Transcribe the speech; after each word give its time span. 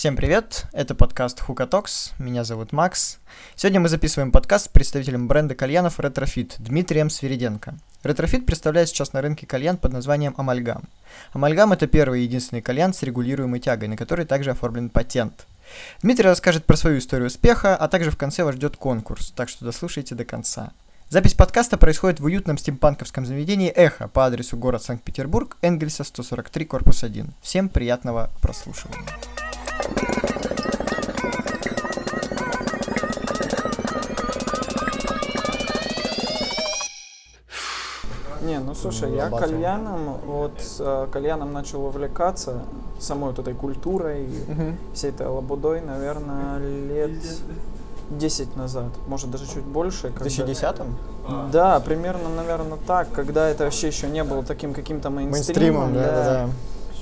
Всем 0.00 0.16
привет, 0.16 0.64
это 0.72 0.94
подкаст 0.94 1.40
Hookah 1.40 1.76
Talks, 1.76 2.12
меня 2.18 2.42
зовут 2.42 2.72
Макс. 2.72 3.18
Сегодня 3.54 3.80
мы 3.80 3.90
записываем 3.90 4.32
подкаст 4.32 4.64
с 4.64 4.68
представителем 4.68 5.28
бренда 5.28 5.54
кальянов 5.54 6.00
Retrofit 6.00 6.56
Дмитрием 6.58 7.10
Свириденко. 7.10 7.74
Retrofit 8.02 8.46
представляет 8.46 8.88
сейчас 8.88 9.12
на 9.12 9.20
рынке 9.20 9.46
кальян 9.46 9.76
под 9.76 9.92
названием 9.92 10.32
Amalgam. 10.38 10.84
Amalgam– 11.34 11.72
это 11.74 11.86
первый 11.86 12.22
и 12.22 12.24
единственный 12.24 12.62
кальян 12.62 12.94
с 12.94 13.02
регулируемой 13.02 13.60
тягой, 13.60 13.88
на 13.88 13.98
который 13.98 14.24
также 14.24 14.52
оформлен 14.52 14.88
патент. 14.88 15.46
Дмитрий 16.00 16.24
расскажет 16.24 16.64
про 16.64 16.78
свою 16.78 16.96
историю 16.96 17.26
успеха, 17.26 17.76
а 17.76 17.86
также 17.86 18.10
в 18.10 18.16
конце 18.16 18.42
вас 18.42 18.54
ждет 18.54 18.78
конкурс, 18.78 19.34
так 19.36 19.50
что 19.50 19.66
дослушайте 19.66 20.14
до 20.14 20.24
конца. 20.24 20.72
Запись 21.10 21.34
подкаста 21.34 21.76
происходит 21.76 22.20
в 22.20 22.24
уютном 22.24 22.56
стимпанковском 22.56 23.26
заведении 23.26 23.68
«Эхо» 23.68 24.08
по 24.08 24.24
адресу 24.24 24.56
город 24.56 24.82
Санкт-Петербург, 24.82 25.58
Энгельса, 25.60 26.04
143, 26.04 26.64
корпус 26.64 27.04
1. 27.04 27.34
Всем 27.42 27.68
приятного 27.68 28.30
прослушивания. 28.40 29.04
Не, 38.42 38.58
ну 38.58 38.74
слушай, 38.74 39.14
я 39.14 39.28
кальяном, 39.28 40.16
вот 40.24 40.52
э, 40.78 41.06
кальяном 41.12 41.52
начал 41.52 41.84
увлекаться, 41.84 42.62
самой 42.98 43.30
вот 43.30 43.38
этой 43.38 43.54
культурой, 43.54 44.28
всей 44.94 45.10
этой 45.10 45.26
лабудой, 45.26 45.80
наверное, 45.82 46.58
лет 46.58 47.10
10 48.10 48.56
назад, 48.56 48.88
может 49.08 49.30
даже 49.30 49.46
чуть 49.46 49.64
больше. 49.64 50.08
В 50.08 50.14
когда- 50.14 50.30
2010-м? 50.30 50.96
Да, 51.52 51.78
примерно, 51.80 52.28
наверное, 52.34 52.78
так, 52.86 53.12
когда 53.12 53.48
это 53.48 53.64
вообще 53.64 53.88
еще 53.88 54.08
не 54.08 54.24
было 54.24 54.42
таким 54.42 54.72
каким-то 54.72 55.10
мейнстримом. 55.10 55.92
Мейнстримом, 55.92 55.94
да, 55.94 56.24
да, 56.24 56.24
да. 56.46 56.50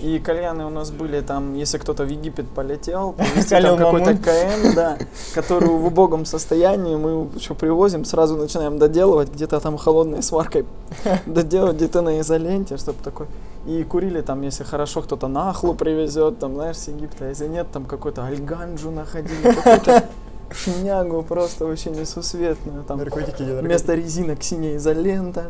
И 0.00 0.20
кальяны 0.20 0.64
у 0.64 0.70
нас 0.70 0.90
были 0.90 1.20
там, 1.20 1.54
если 1.54 1.78
кто-то 1.78 2.04
в 2.04 2.08
Египет 2.08 2.48
полетел, 2.48 3.16
там 3.50 3.76
какой-то. 3.76 4.14
КМ, 4.14 4.74
да, 4.74 4.98
который 5.34 5.68
в 5.68 5.86
убогом 5.86 6.24
состоянии, 6.24 6.94
мы 6.94 7.28
еще 7.34 7.54
привозим, 7.54 8.04
сразу 8.04 8.36
начинаем 8.36 8.78
доделывать, 8.78 9.32
где-то 9.32 9.58
там 9.60 9.76
холодной 9.76 10.22
сваркой 10.22 10.66
доделать, 11.26 11.76
где-то 11.76 12.00
на 12.02 12.20
изоленте, 12.20 12.76
чтобы 12.76 12.98
такой. 13.02 13.26
И 13.66 13.82
курили 13.82 14.20
там, 14.20 14.42
если 14.42 14.62
хорошо, 14.62 15.02
кто-то 15.02 15.26
нахлу 15.26 15.74
привезет, 15.74 16.38
там, 16.38 16.54
знаешь, 16.54 16.76
с 16.76 16.88
Египта, 16.88 17.24
а 17.24 17.28
если 17.28 17.48
нет, 17.48 17.66
там 17.72 17.84
какой-то 17.84 18.24
альганджу 18.24 18.90
находили, 18.90 19.52
какую-то 19.52 20.04
шнягу 20.52 21.22
просто 21.22 21.66
вообще 21.66 21.90
несусветную, 21.90 22.84
там, 22.84 22.98
Наркотики, 22.98 23.42
наркотики. 23.42 23.60
вместо 23.64 23.94
резинок 23.94 24.42
синяя 24.42 24.76
изолента 24.76 25.46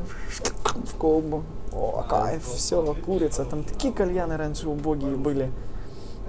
в 0.85 0.95
колбу. 0.97 1.45
О, 1.79 2.03
кайф, 2.09 2.45
все, 2.45 2.83
курица. 3.07 3.45
Там 3.45 3.63
такие 3.63 3.93
кальяны 3.95 4.37
раньше 4.37 4.69
убогие 4.69 5.17
были. 5.17 5.51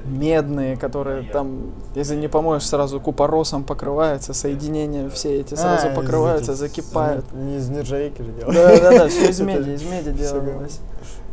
Медные, 0.05 0.77
которые 0.77 1.23
там, 1.23 1.71
если 1.93 2.15
не 2.15 2.29
помоешь, 2.29 2.65
сразу 2.65 3.01
купоросом 3.01 3.63
покрываются, 3.63 4.33
соединения 4.33 5.09
все 5.09 5.41
эти 5.41 5.55
сразу 5.55 5.87
А, 5.87 5.91
из 5.91 5.95
покрываются, 5.95 6.51
этих- 6.53 6.59
закипают. 6.59 7.25
Не 7.33 7.57
из 7.57 7.67
нержавейки 7.69 8.21
же 8.21 8.31
делают. 8.31 8.55
Да, 8.55 8.79
да, 8.79 8.97
да, 8.99 9.07
все 9.09 9.29
из 9.29 9.41
меди, 9.41 9.71
из 9.71 9.83
меди 9.91 10.11
делалось. 10.11 10.79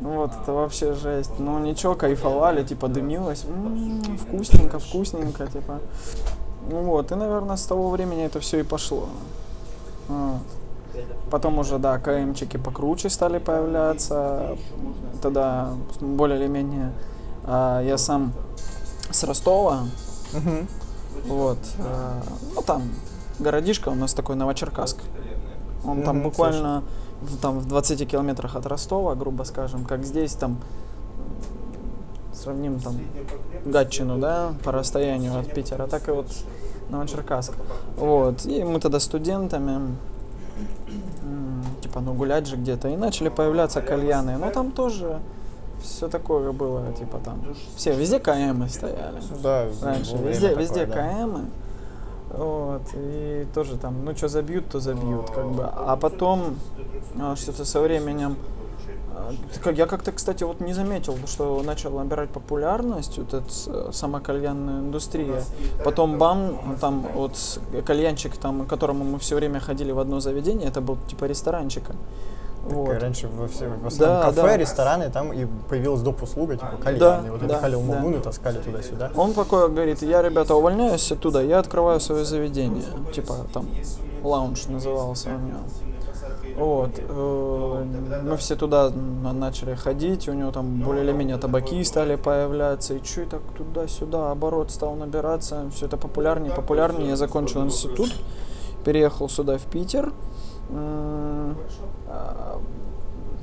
Вот, 0.00 0.32
это 0.42 0.52
вообще 0.52 0.94
жесть. 0.94 1.30
Ну 1.38 1.58
ничего, 1.60 1.94
кайфовали, 1.94 2.64
типа 2.64 2.88
дымилось. 2.88 3.44
М, 3.48 4.02
вкусненько, 4.18 4.78
вкусненько, 4.80 5.46
типа. 5.46 5.78
Ну 6.68 6.82
вот, 6.82 7.12
и, 7.12 7.14
наверное, 7.14 7.56
с 7.56 7.66
того 7.66 7.90
времени 7.90 8.24
это 8.24 8.40
все 8.40 8.58
и 8.58 8.62
пошло. 8.64 9.08
Вот. 10.08 10.40
Потом 11.30 11.58
уже, 11.58 11.78
да, 11.78 11.98
КМчики 11.98 12.56
покруче 12.56 13.10
стали 13.10 13.38
появляться. 13.38 14.56
Тогда 15.22 15.70
более 16.00 16.38
или 16.38 16.46
менее 16.48 16.92
а, 17.44 17.82
я 17.82 17.98
сам 17.98 18.32
с 19.10 19.24
Ростова, 19.24 19.84
Мгм. 20.32 20.66
вот, 21.26 21.58
а, 21.78 22.22
ну 22.54 22.62
там 22.62 22.82
городишко 23.38 23.88
у 23.90 23.94
нас 23.94 24.14
такой 24.14 24.36
Новочеркасск. 24.36 24.98
Он 25.84 26.02
там 26.02 26.16
Мгм, 26.16 26.24
буквально 26.24 26.82
в, 27.20 27.38
там, 27.38 27.58
в 27.60 27.66
20 27.66 28.04
километрах 28.06 28.56
от 28.56 28.66
Ростова, 28.66 29.14
грубо 29.14 29.44
скажем, 29.44 29.84
как 29.84 30.04
здесь 30.04 30.32
там 30.34 30.58
сравним 32.34 32.78
там 32.80 32.96
Гатчину, 33.64 34.18
да, 34.18 34.52
по 34.64 34.72
расстоянию 34.72 35.38
от 35.38 35.52
Питера, 35.54 35.86
так 35.86 36.08
и 36.08 36.12
вот 36.12 36.26
Новочеркасск. 36.90 37.52
Вот. 37.96 38.44
И 38.46 38.62
мы 38.64 38.80
тогда 38.80 39.00
студентами 39.00 39.96
типа, 41.82 42.00
ну 42.00 42.14
гулять 42.14 42.46
же 42.46 42.56
где-то. 42.56 42.88
И 42.88 42.96
начали 42.96 43.28
появляться 43.28 43.80
кальяны. 43.80 44.36
Но 44.38 44.50
там 44.50 44.72
тоже 44.72 45.20
все 45.82 46.08
такое 46.08 46.52
было, 46.52 46.92
типа 46.92 47.18
там. 47.24 47.42
Все, 47.76 47.94
везде 47.94 48.18
КМы 48.18 48.68
стояли. 48.68 49.20
Да, 49.42 49.66
Раньше. 49.82 50.16
Везде, 50.16 50.48
время 50.48 50.60
везде 50.60 50.86
такое, 50.86 51.04
да. 51.04 51.12
КМы. 51.12 51.44
Вот, 52.30 52.82
и 52.94 53.46
тоже 53.54 53.76
там, 53.78 54.04
ну 54.04 54.14
что 54.14 54.28
забьют, 54.28 54.68
то 54.68 54.80
забьют, 54.80 55.30
как 55.30 55.48
бы. 55.50 55.64
А 55.64 55.96
потом 55.96 56.56
а, 57.18 57.36
что-то 57.36 57.64
со 57.64 57.80
временем 57.80 58.36
Я 59.72 59.86
как-то, 59.86 60.12
кстати, 60.12 60.44
вот 60.44 60.60
не 60.60 60.72
заметил, 60.72 61.16
что 61.26 61.62
начала 61.62 62.02
набирать 62.02 62.30
популярность 62.30 63.18
вот 63.18 63.34
эта 63.34 63.92
сама 63.92 64.20
кальянная 64.20 64.80
индустрия. 64.80 65.42
Потом 65.84 66.18
бам, 66.18 66.76
там 66.80 67.06
вот 67.14 67.36
кальянчик, 67.84 68.36
там, 68.36 68.64
к 68.64 68.68
которому 68.68 69.04
мы 69.04 69.18
все 69.18 69.36
время 69.36 69.60
ходили 69.60 69.92
в 69.92 69.98
одно 69.98 70.20
заведение, 70.20 70.68
это 70.68 70.80
был 70.80 70.98
типа 71.08 71.24
ресторанчика. 71.24 71.94
Так, 72.66 72.76
Вот. 72.76 73.00
Раньше 73.00 73.28
во 73.28 73.46
все, 73.46 73.68
в 73.68 73.86
основном 73.86 74.20
Да, 74.20 74.22
кафе, 74.24 74.42
да. 74.42 74.56
рестораны, 74.56 75.10
там 75.10 75.32
и 75.32 75.46
появилась 75.68 76.02
доп. 76.02 76.22
услуга, 76.22 76.54
типа 76.56 76.76
кальян. 76.82 76.98
Да, 76.98 77.24
вот 77.30 77.40
да, 77.40 77.46
эти 77.46 77.60
халил 77.60 77.82
да. 77.82 78.20
таскали 78.20 78.58
туда-сюда. 78.58 79.12
Он 79.14 79.34
такой 79.34 79.68
говорит, 79.68 80.02
я, 80.02 80.22
ребята, 80.22 80.54
увольняюсь 80.54 81.10
оттуда, 81.12 81.42
я 81.42 81.58
открываю 81.60 82.00
свое 82.00 82.24
заведение. 82.24 82.82
Типа 83.14 83.36
там 83.52 83.68
лаунж 84.22 84.66
назывался 84.66 85.28
у 85.28 85.38
него. 85.38 85.60
Вот. 86.56 86.90
э, 86.98 87.84
Мы 88.24 88.36
все 88.36 88.56
туда 88.56 88.90
на- 88.90 89.32
начали 89.32 89.74
ходить, 89.74 90.28
у 90.28 90.32
него 90.32 90.50
там 90.52 90.80
более 90.82 91.04
или 91.04 91.12
менее 91.12 91.36
табаки 91.36 91.82
стали 91.84 92.16
появляться, 92.16 92.94
и 92.94 93.02
и 93.22 93.26
так 93.26 93.40
туда-сюда, 93.56 94.30
оборот 94.30 94.70
стал 94.70 94.94
набираться, 94.96 95.70
все 95.74 95.86
это 95.86 95.96
популярнее, 95.96 96.52
популярнее. 96.52 97.08
Я 97.10 97.16
закончил 97.16 97.62
институт, 97.64 98.10
переехал 98.84 99.28
сюда, 99.28 99.58
в 99.58 99.62
Питер. 99.64 100.12
А, 100.70 102.58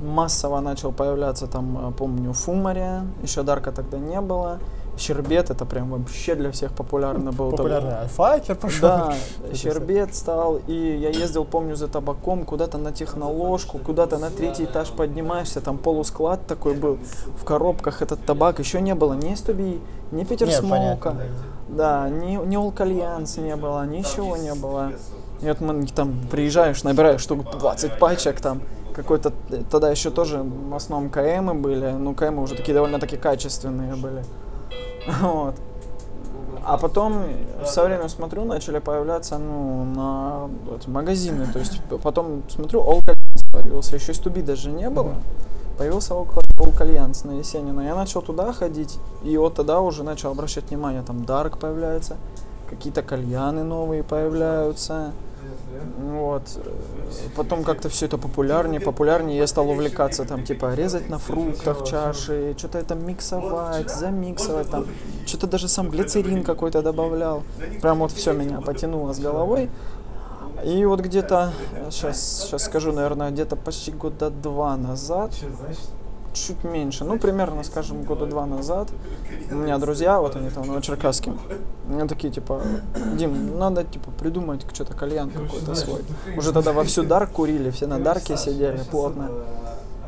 Массово 0.00 0.60
начал 0.60 0.92
появляться 0.92 1.46
там, 1.46 1.78
а, 1.78 1.90
помню, 1.92 2.32
Фумария, 2.32 3.06
еще 3.22 3.42
Дарка 3.42 3.72
тогда 3.72 3.98
не 3.98 4.20
было. 4.20 4.58
Щербет, 4.96 5.50
это 5.50 5.64
прям 5.64 5.90
вообще 5.90 6.34
для 6.34 6.50
всех 6.50 6.72
популярно 6.72 7.32
был. 7.32 7.50
Популярный 7.50 8.00
альфакер 8.02 8.54
пошел. 8.54 8.88
да, 8.88 9.14
щербет 9.54 10.14
стал, 10.14 10.60
и 10.66 10.72
я 10.72 11.10
ездил, 11.10 11.44
помню, 11.44 11.76
за 11.76 11.88
табаком 11.88 12.44
куда-то 12.44 12.78
на 12.78 12.92
техноложку, 12.92 13.78
куда-то 13.78 14.18
на 14.18 14.30
третий 14.30 14.64
этаж 14.64 14.90
поднимаешься, 14.90 15.60
там 15.60 15.78
полусклад 15.78 16.46
такой 16.46 16.74
был, 16.74 16.98
в 17.40 17.44
коробках 17.44 18.02
этот 18.02 18.24
табак, 18.24 18.58
еще 18.60 18.80
не 18.80 18.94
было 18.94 19.14
ни 19.14 19.34
Стуби, 19.34 19.80
ни 20.12 20.24
Питер 20.24 20.48
Нет, 20.48 20.60
Смоука, 20.60 21.10
понятно, 21.10 21.34
да, 21.68 22.08
ни, 22.08 22.36
ни 22.46 22.56
All 22.56 22.72
Кальянс 22.72 23.36
не 23.38 23.56
было, 23.56 23.84
ничего 23.86 24.36
не 24.36 24.54
было. 24.54 24.92
И 25.42 25.46
вот 25.46 25.60
мы 25.60 25.86
там 25.86 26.14
приезжаешь, 26.30 26.84
набираешь 26.84 27.20
штук 27.20 27.50
20 27.50 27.98
пачек 27.98 28.40
там, 28.40 28.62
какой-то, 28.94 29.32
э, 29.50 29.62
тогда 29.70 29.90
еще 29.90 30.10
тоже 30.10 30.42
в 30.42 30.74
основном 30.74 31.10
КМы 31.10 31.54
были, 31.54 31.90
ну 31.90 32.14
КМы 32.14 32.42
уже 32.42 32.54
такие 32.54 32.74
довольно-таки 32.74 33.16
качественные 33.16 33.94
были. 33.96 34.24
Вот. 35.20 35.54
А 36.66 36.78
потом 36.78 37.24
со 37.64 37.84
временем 37.84 38.08
смотрю, 38.08 38.44
начали 38.44 38.78
появляться 38.78 39.36
ну, 39.38 39.84
на 39.84 40.48
вот, 40.64 40.86
магазины. 40.86 41.46
То 41.52 41.58
есть 41.58 41.80
потом 42.02 42.42
смотрю, 42.48 42.80
All 42.80 43.00
Calians 43.00 43.52
появился. 43.52 43.96
Еще 43.96 44.14
Стуби 44.14 44.40
даже 44.40 44.70
не 44.70 44.88
было. 44.88 45.14
Появился 45.76 46.14
All 46.14 46.26
Calians 46.56 47.26
на 47.26 47.32
Есенина. 47.32 47.82
Я 47.82 47.94
начал 47.94 48.22
туда 48.22 48.52
ходить, 48.52 48.98
и 49.22 49.36
вот 49.36 49.54
тогда 49.54 49.80
уже 49.80 50.04
начал 50.04 50.30
обращать 50.30 50.70
внимание. 50.70 51.02
Там 51.02 51.18
Dark 51.18 51.58
появляется, 51.58 52.16
какие-то 52.70 53.02
кальяны 53.02 53.62
новые 53.62 54.02
появляются. 54.02 55.12
Вот. 55.98 56.42
Э, 56.56 56.70
Потом 57.36 57.64
как-то 57.64 57.88
все 57.88 58.06
это 58.06 58.18
популярнее, 58.18 58.80
популярнее. 58.80 59.38
Я 59.38 59.46
стал 59.46 59.70
увлекаться 59.70 60.24
там, 60.24 60.44
типа, 60.44 60.74
резать 60.74 61.08
на 61.08 61.18
фруктах 61.18 61.84
чаши, 61.84 62.54
что-то 62.56 62.78
это 62.78 62.94
миксовать, 62.94 63.90
замиксовать 63.90 64.70
там. 64.70 64.86
Что-то 65.26 65.46
даже 65.46 65.68
сам 65.68 65.90
глицерин 65.90 66.42
какой-то 66.42 66.82
добавлял. 66.82 67.42
Прям 67.80 67.98
вот 67.98 68.12
все 68.12 68.32
меня 68.32 68.60
потянуло 68.60 69.12
с 69.12 69.18
головой. 69.18 69.70
И 70.64 70.84
вот 70.86 71.00
где-то, 71.00 71.52
сейчас, 71.90 72.44
сейчас 72.44 72.64
скажу, 72.64 72.92
наверное, 72.92 73.30
где-то 73.30 73.56
почти 73.56 73.90
года 73.92 74.30
два 74.30 74.76
назад, 74.76 75.32
чуть 76.34 76.64
меньше, 76.64 77.04
ну, 77.04 77.18
примерно, 77.18 77.62
скажем, 77.64 78.02
года 78.02 78.26
два 78.26 78.46
назад, 78.46 78.88
у 79.50 79.54
меня 79.54 79.78
друзья, 79.78 80.20
вот 80.20 80.36
они 80.36 80.50
там 80.50 80.64
в 80.64 80.66
Новочеркасске, 80.66 81.32
они 81.88 82.08
такие, 82.08 82.32
типа, 82.32 82.60
Дим, 83.16 83.58
надо, 83.58 83.84
типа, 83.84 84.10
придумать 84.10 84.66
что-то 84.72 84.94
кальян 84.94 85.30
какой-то 85.30 85.74
свой. 85.74 86.02
Уже 86.36 86.52
тогда 86.52 86.72
вовсю 86.72 87.02
дарк 87.04 87.30
курили, 87.30 87.70
все 87.70 87.86
на 87.86 87.98
дарке 87.98 88.36
сидели 88.36 88.80
плотно. 88.90 89.30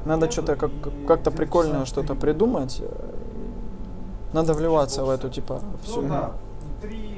Надо 0.05 0.31
что-то 0.31 0.57
как- 0.57 0.71
как-то 1.07 1.31
прикольное 1.31 1.85
что-то 1.85 2.15
придумать. 2.15 2.83
надо 4.33 4.53
вливаться 4.53 5.05
в 5.05 5.11
эту, 5.11 5.31
типа, 5.31 5.61
всю 5.83 6.03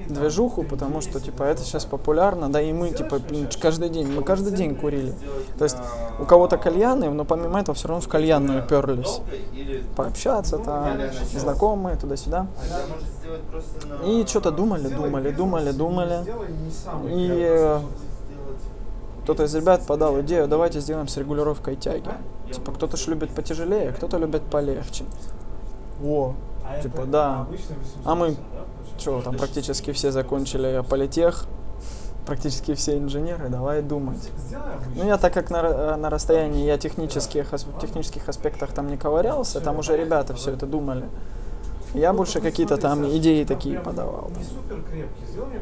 движуху, 0.09 0.63
потому 0.63 1.01
что, 1.01 1.21
типа, 1.21 1.43
это 1.43 1.63
сейчас 1.63 1.85
популярно, 1.85 2.49
да, 2.49 2.61
и 2.61 2.73
мы, 2.73 2.91
типа, 2.91 3.21
каждый 3.61 3.89
день, 3.89 4.09
мы 4.09 4.23
каждый 4.23 4.53
день 4.53 4.75
курили. 4.75 5.15
То 5.59 5.65
есть 5.65 5.77
у 6.19 6.25
кого-то 6.25 6.57
кальяны, 6.57 7.11
но 7.11 7.25
помимо 7.25 7.61
этого 7.61 7.75
все 7.75 7.89
равно 7.89 8.01
в 8.01 8.09
кальянную 8.09 8.67
перлись. 8.67 9.21
Пообщаться 9.97 10.59
там, 10.59 10.99
знакомые, 11.35 11.97
туда-сюда. 11.97 12.47
И 14.05 14.25
что-то 14.27 14.51
думали, 14.51 14.89
думали, 14.89 15.31
думали, 15.31 15.73
думали. 15.73 16.25
И 17.09 17.29
э, 17.41 17.81
кто-то 19.25 19.45
из 19.45 19.55
ребят 19.55 19.87
подал 19.87 20.21
идею, 20.23 20.49
давайте 20.49 20.81
сделаем 20.81 21.09
с 21.09 21.17
регулировкой 21.17 21.77
тяги. 21.77 22.11
Типа, 22.51 22.73
кто-то 22.73 22.97
ж 22.97 23.09
любит 23.09 23.31
потяжелее, 23.31 23.93
кто-то 23.93 24.17
любит 24.17 24.43
полегче. 24.45 25.05
О, 26.03 26.35
типа, 26.83 27.05
да. 27.05 27.47
А 28.05 28.15
мы 28.15 28.37
что, 28.99 29.23
там 29.23 29.37
практически 29.37 29.93
все 29.93 30.13
закончили 30.13 30.83
политех, 30.89 31.47
практически 32.27 32.75
все 32.75 32.99
инженеры, 32.99 33.49
давай 33.49 33.81
думать. 33.83 34.31
Ну, 34.95 35.07
я 35.07 35.17
так 35.17 35.33
как 35.33 35.51
на, 35.51 35.97
на 35.97 36.11
расстоянии, 36.11 36.67
я 36.67 36.77
технических, 36.77 37.51
технических 37.81 38.29
аспектах 38.29 38.73
там 38.73 38.89
не 38.89 38.97
ковырялся, 38.97 39.61
там 39.61 39.79
уже 39.79 39.97
ребята 39.97 40.35
все 40.35 40.53
это 40.53 40.67
думали. 40.67 41.05
Я 41.95 42.13
больше 42.13 42.41
какие-то 42.41 42.77
там 42.77 43.07
идеи 43.17 43.45
такие 43.45 43.81
подавал. 43.81 44.31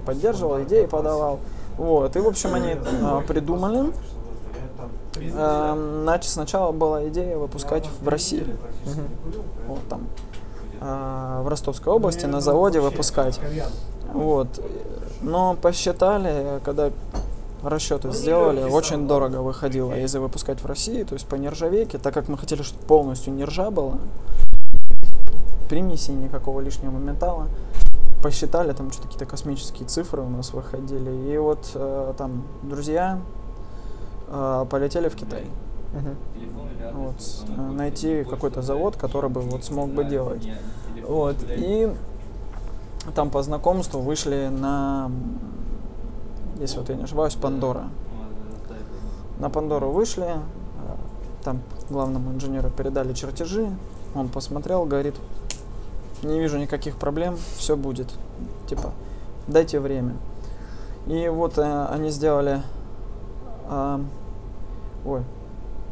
Поддерживал, 0.04 0.62
идеи 0.64 0.86
подавал. 0.86 1.38
Вот, 1.78 2.16
и, 2.16 2.18
в 2.18 2.26
общем, 2.26 2.54
они 2.54 2.74
а, 3.02 3.20
придумали. 3.20 3.92
Э, 5.18 6.00
значит, 6.02 6.30
сначала 6.30 6.72
была 6.72 7.06
идея 7.08 7.36
выпускать 7.36 7.88
в 8.00 8.08
России. 8.08 8.42
Угу. 8.42 9.34
Вот 9.68 9.88
там 9.88 10.00
а, 10.00 10.35
в 10.80 11.48
Ростовской 11.48 11.92
области 11.92 12.26
на 12.26 12.40
заводе 12.40 12.80
выпускать. 12.80 13.40
Вот. 14.12 14.48
Но 15.22 15.56
посчитали, 15.60 16.60
когда 16.64 16.90
расчеты 17.62 18.12
сделали, 18.12 18.62
очень 18.62 19.06
дорого 19.08 19.36
выходило, 19.36 19.92
если 19.92 20.18
выпускать 20.18 20.60
в 20.60 20.66
России, 20.66 21.02
то 21.04 21.14
есть 21.14 21.26
по 21.26 21.34
нержавейке, 21.36 21.98
так 21.98 22.14
как 22.14 22.28
мы 22.28 22.38
хотели, 22.38 22.62
чтобы 22.62 22.82
полностью 22.84 23.32
нержа 23.32 23.70
была, 23.70 23.98
примесей, 25.68 26.14
никакого 26.14 26.60
лишнего 26.60 26.96
металла. 26.96 27.48
Посчитали, 28.22 28.72
там 28.72 28.90
что-то 28.90 29.08
какие-то 29.08 29.26
космические 29.26 29.86
цифры 29.86 30.22
у 30.22 30.28
нас 30.28 30.52
выходили. 30.52 31.32
И 31.32 31.38
вот 31.38 31.70
э, 31.74 32.14
там 32.16 32.44
друзья 32.62 33.20
э, 34.28 34.66
полетели 34.70 35.08
в 35.08 35.14
Китай. 35.14 35.44
Uh-huh. 35.96 36.92
Вот, 36.92 37.16
э, 37.48 37.60
найти 37.72 38.24
какой-то 38.24 38.62
завод, 38.62 38.96
который 38.96 39.30
бы 39.30 39.40
вот 39.40 39.64
смог 39.64 39.90
бы 39.90 40.04
делать. 40.04 40.46
Вот, 41.06 41.36
и 41.48 41.92
там 43.14 43.30
по 43.30 43.42
знакомству 43.42 44.00
вышли 44.00 44.48
на, 44.50 45.10
если 46.58 46.78
вот 46.78 46.88
я 46.88 46.96
не 46.96 47.04
ошибаюсь, 47.04 47.34
Пандора. 47.34 47.84
На 49.38 49.50
Пандору 49.50 49.90
вышли, 49.90 50.26
э, 50.26 50.36
там 51.44 51.62
главному 51.88 52.32
инженеру 52.32 52.70
передали 52.70 53.12
чертежи, 53.12 53.70
он 54.14 54.28
посмотрел, 54.28 54.84
говорит, 54.84 55.14
не 56.22 56.40
вижу 56.40 56.58
никаких 56.58 56.96
проблем, 56.96 57.36
все 57.56 57.76
будет. 57.76 58.08
Типа, 58.66 58.92
дайте 59.46 59.80
время. 59.80 60.16
И 61.06 61.28
вот 61.28 61.58
э, 61.58 61.86
они 61.90 62.10
сделали, 62.10 62.62
э, 63.68 64.00
ой, 65.04 65.22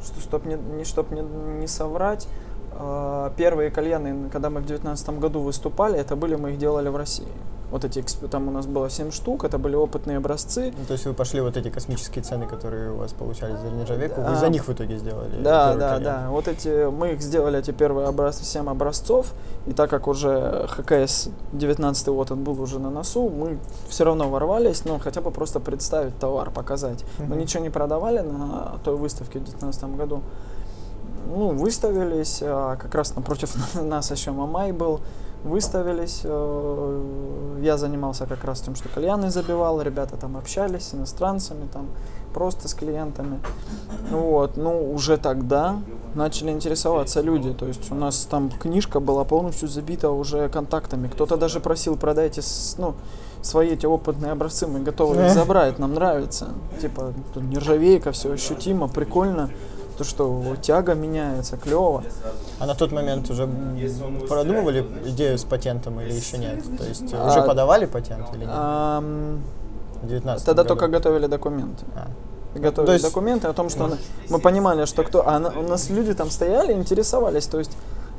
что, 0.04 0.20
чтоб 0.20 0.44
не, 0.44 0.54
не, 0.54 0.84
чтоб 0.84 1.10
не, 1.10 1.22
не 1.22 1.66
соврать, 1.66 2.28
э, 2.72 3.30
первые 3.36 3.70
кальяны, 3.70 4.30
когда 4.30 4.50
мы 4.50 4.60
в 4.60 4.66
девятнадцатом 4.66 5.20
году 5.20 5.40
выступали, 5.40 5.98
это 5.98 6.16
были, 6.16 6.36
мы 6.36 6.52
их 6.52 6.58
делали 6.58 6.88
в 6.88 6.96
России 6.96 7.28
вот 7.74 7.84
эти, 7.84 8.04
там 8.30 8.46
у 8.46 8.50
нас 8.52 8.66
было 8.66 8.88
7 8.88 9.10
штук, 9.10 9.42
это 9.42 9.58
были 9.58 9.74
опытные 9.74 10.18
образцы. 10.18 10.72
Ну, 10.78 10.84
то 10.86 10.92
есть 10.92 11.06
вы 11.06 11.12
пошли 11.12 11.40
вот 11.40 11.56
эти 11.56 11.70
космические 11.70 12.22
цены, 12.22 12.46
которые 12.46 12.92
у 12.92 12.98
вас 12.98 13.12
получались 13.12 13.58
за 13.58 13.68
нержавейку, 13.68 14.20
да. 14.20 14.30
вы 14.30 14.36
за 14.36 14.48
них 14.48 14.68
в 14.68 14.72
итоге 14.72 14.96
сделали? 14.96 15.42
Да, 15.42 15.74
да, 15.74 15.88
колен. 15.94 16.04
да. 16.04 16.26
Вот 16.30 16.46
эти, 16.46 16.88
мы 16.88 17.14
их 17.14 17.20
сделали, 17.20 17.58
эти 17.58 17.72
первые 17.72 18.06
образцы, 18.06 18.44
7 18.44 18.70
образцов, 18.70 19.34
и 19.66 19.72
так 19.72 19.90
как 19.90 20.06
уже 20.06 20.68
ХКС 20.68 21.30
19 21.52 22.06
вот 22.08 22.30
он 22.30 22.44
был 22.44 22.62
уже 22.62 22.78
на 22.78 22.90
носу, 22.90 23.28
мы 23.28 23.58
все 23.88 24.04
равно 24.04 24.30
ворвались, 24.30 24.84
ну, 24.84 25.00
хотя 25.00 25.20
бы 25.20 25.32
просто 25.32 25.58
представить 25.58 26.16
товар, 26.16 26.52
показать. 26.52 27.04
Мы 27.18 27.34
ничего 27.34 27.60
не 27.60 27.70
продавали 27.70 28.20
на 28.20 28.78
той 28.84 28.94
выставке 28.94 29.40
в 29.40 29.44
2019 29.46 29.96
году. 29.96 30.22
Ну, 31.26 31.48
выставились, 31.48 32.38
а 32.40 32.76
как 32.76 32.94
раз 32.94 33.16
напротив 33.16 33.52
нас 33.82 34.12
еще 34.12 34.30
Мамай 34.30 34.70
был, 34.70 35.00
выставились. 35.44 36.22
Э, 36.24 37.60
я 37.62 37.76
занимался 37.76 38.26
как 38.26 38.44
раз 38.44 38.60
тем, 38.60 38.74
что 38.74 38.88
кальяны 38.88 39.30
забивал, 39.30 39.80
ребята 39.82 40.16
там 40.16 40.36
общались 40.36 40.88
с 40.88 40.94
иностранцами, 40.94 41.68
там 41.72 41.88
просто 42.32 42.68
с 42.68 42.74
клиентами. 42.74 43.38
Вот, 44.10 44.56
ну, 44.56 44.92
уже 44.92 45.16
тогда 45.18 45.76
начали 46.14 46.50
интересоваться 46.50 47.20
люди. 47.20 47.52
То 47.52 47.66
есть 47.66 47.92
у 47.92 47.94
нас 47.94 48.26
там 48.28 48.50
книжка 48.50 49.00
была 49.00 49.24
полностью 49.24 49.68
забита 49.68 50.10
уже 50.10 50.48
контактами. 50.48 51.08
Кто-то 51.08 51.36
даже 51.36 51.60
просил, 51.60 51.96
продайте, 51.96 52.42
ну, 52.78 52.94
свои 53.42 53.68
эти 53.68 53.86
опытные 53.86 54.32
образцы, 54.32 54.66
мы 54.66 54.80
готовы 54.80 55.26
их 55.26 55.32
забрать, 55.32 55.78
нам 55.78 55.94
нравится. 55.94 56.48
Типа, 56.80 57.12
нержавейка, 57.36 58.10
все 58.12 58.32
ощутимо, 58.32 58.88
прикольно 58.88 59.50
то, 59.96 60.04
что 60.04 60.56
тяга 60.60 60.94
меняется, 60.94 61.56
клево. 61.56 62.02
А 62.58 62.66
на 62.66 62.74
тот 62.74 62.92
момент 62.92 63.30
уже 63.30 63.48
продумывали 64.28 64.86
идею 65.06 65.38
с 65.38 65.44
патентом 65.44 66.00
или 66.00 66.12
еще 66.12 66.38
нет? 66.38 66.64
То 66.78 66.84
есть 66.84 67.12
а, 67.12 67.30
уже 67.30 67.42
подавали 67.42 67.86
патент 67.86 68.26
или 68.34 68.40
нет? 68.40 68.50
А, 68.50 69.00
в 70.02 70.06
19 70.06 70.44
Тогда 70.44 70.62
году. 70.62 70.74
только 70.74 70.88
готовили 70.88 71.26
документы. 71.26 71.84
А. 71.94 72.08
Готовили 72.58 72.86
то 72.86 72.92
есть... 72.92 73.04
документы 73.04 73.48
о 73.48 73.52
том, 73.52 73.68
что 73.68 73.96
мы 74.28 74.38
понимали, 74.38 74.84
что 74.84 75.02
кто... 75.02 75.26
А 75.26 75.38
у 75.56 75.62
нас 75.62 75.90
люди 75.90 76.14
там 76.14 76.30
стояли, 76.30 76.72
интересовались, 76.72 77.46
то 77.46 77.58
есть 77.58 77.72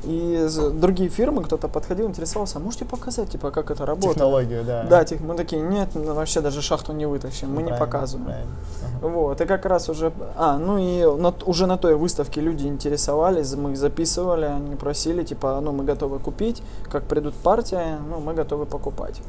и 0.05 0.47
другие 0.73 1.09
фирмы, 1.09 1.43
кто-то 1.43 1.67
подходил, 1.67 2.07
интересовался, 2.07 2.57
а 2.57 2.61
можете 2.61 2.85
показать, 2.85 3.29
типа, 3.29 3.51
как 3.51 3.71
это 3.71 3.85
работает? 3.85 4.13
Технологию, 4.13 4.63
да. 4.63 4.83
Да, 4.83 5.03
тех, 5.03 5.19
мы 5.21 5.35
такие, 5.35 5.61
нет, 5.61 5.89
мы 5.95 6.13
вообще 6.13 6.41
даже 6.41 6.61
шахту 6.61 6.93
не 6.93 7.05
вытащим, 7.05 7.49
мы 7.49 7.55
правильно, 7.55 7.73
не 7.73 7.79
показываем. 7.79 8.25
Правильно. 8.25 8.51
Ага. 8.99 9.07
Вот, 9.07 9.41
и 9.41 9.45
как 9.45 9.65
раз 9.65 9.89
уже, 9.89 10.13
а, 10.35 10.57
ну 10.57 10.77
и 10.77 11.19
на, 11.19 11.33
уже 11.45 11.65
на 11.67 11.77
той 11.77 11.95
выставке 11.95 12.41
люди 12.41 12.67
интересовались, 12.67 13.53
мы 13.55 13.71
их 13.71 13.77
записывали, 13.77 14.45
они 14.45 14.75
просили, 14.75 15.23
типа, 15.23 15.59
ну 15.61 15.71
мы 15.71 15.83
готовы 15.83 16.19
купить, 16.19 16.61
как 16.91 17.03
придут 17.03 17.33
партия, 17.35 17.99
ну 18.09 18.19
мы 18.19 18.33
готовы 18.33 18.65
покупать. 18.65 19.21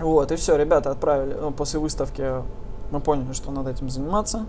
Вот, 0.00 0.32
и 0.32 0.36
все, 0.36 0.56
ребята 0.56 0.90
отправили, 0.90 1.34
ну, 1.40 1.50
после 1.50 1.78
выставки 1.78 2.24
мы 2.90 3.00
поняли, 3.00 3.32
что 3.32 3.50
надо 3.50 3.70
этим 3.70 3.88
заниматься. 3.88 4.46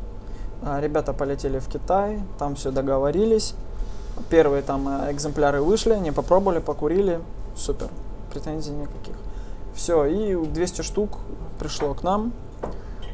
А, 0.65 0.79
ребята 0.79 1.13
полетели 1.13 1.59
в 1.59 1.67
Китай, 1.67 2.21
там 2.39 2.55
все 2.55 2.71
договорились. 2.71 3.55
Первые 4.29 4.61
там 4.61 4.87
э, 4.87 5.11
экземпляры 5.11 5.61
вышли, 5.61 5.91
они 5.91 6.11
попробовали, 6.11 6.59
покурили, 6.59 7.19
супер, 7.55 7.89
претензий 8.31 8.71
никаких. 8.71 9.15
Все, 9.73 10.05
и 10.05 10.35
200 10.35 10.81
штук 10.81 11.17
пришло 11.59 11.93
к 11.93 12.03
нам, 12.03 12.31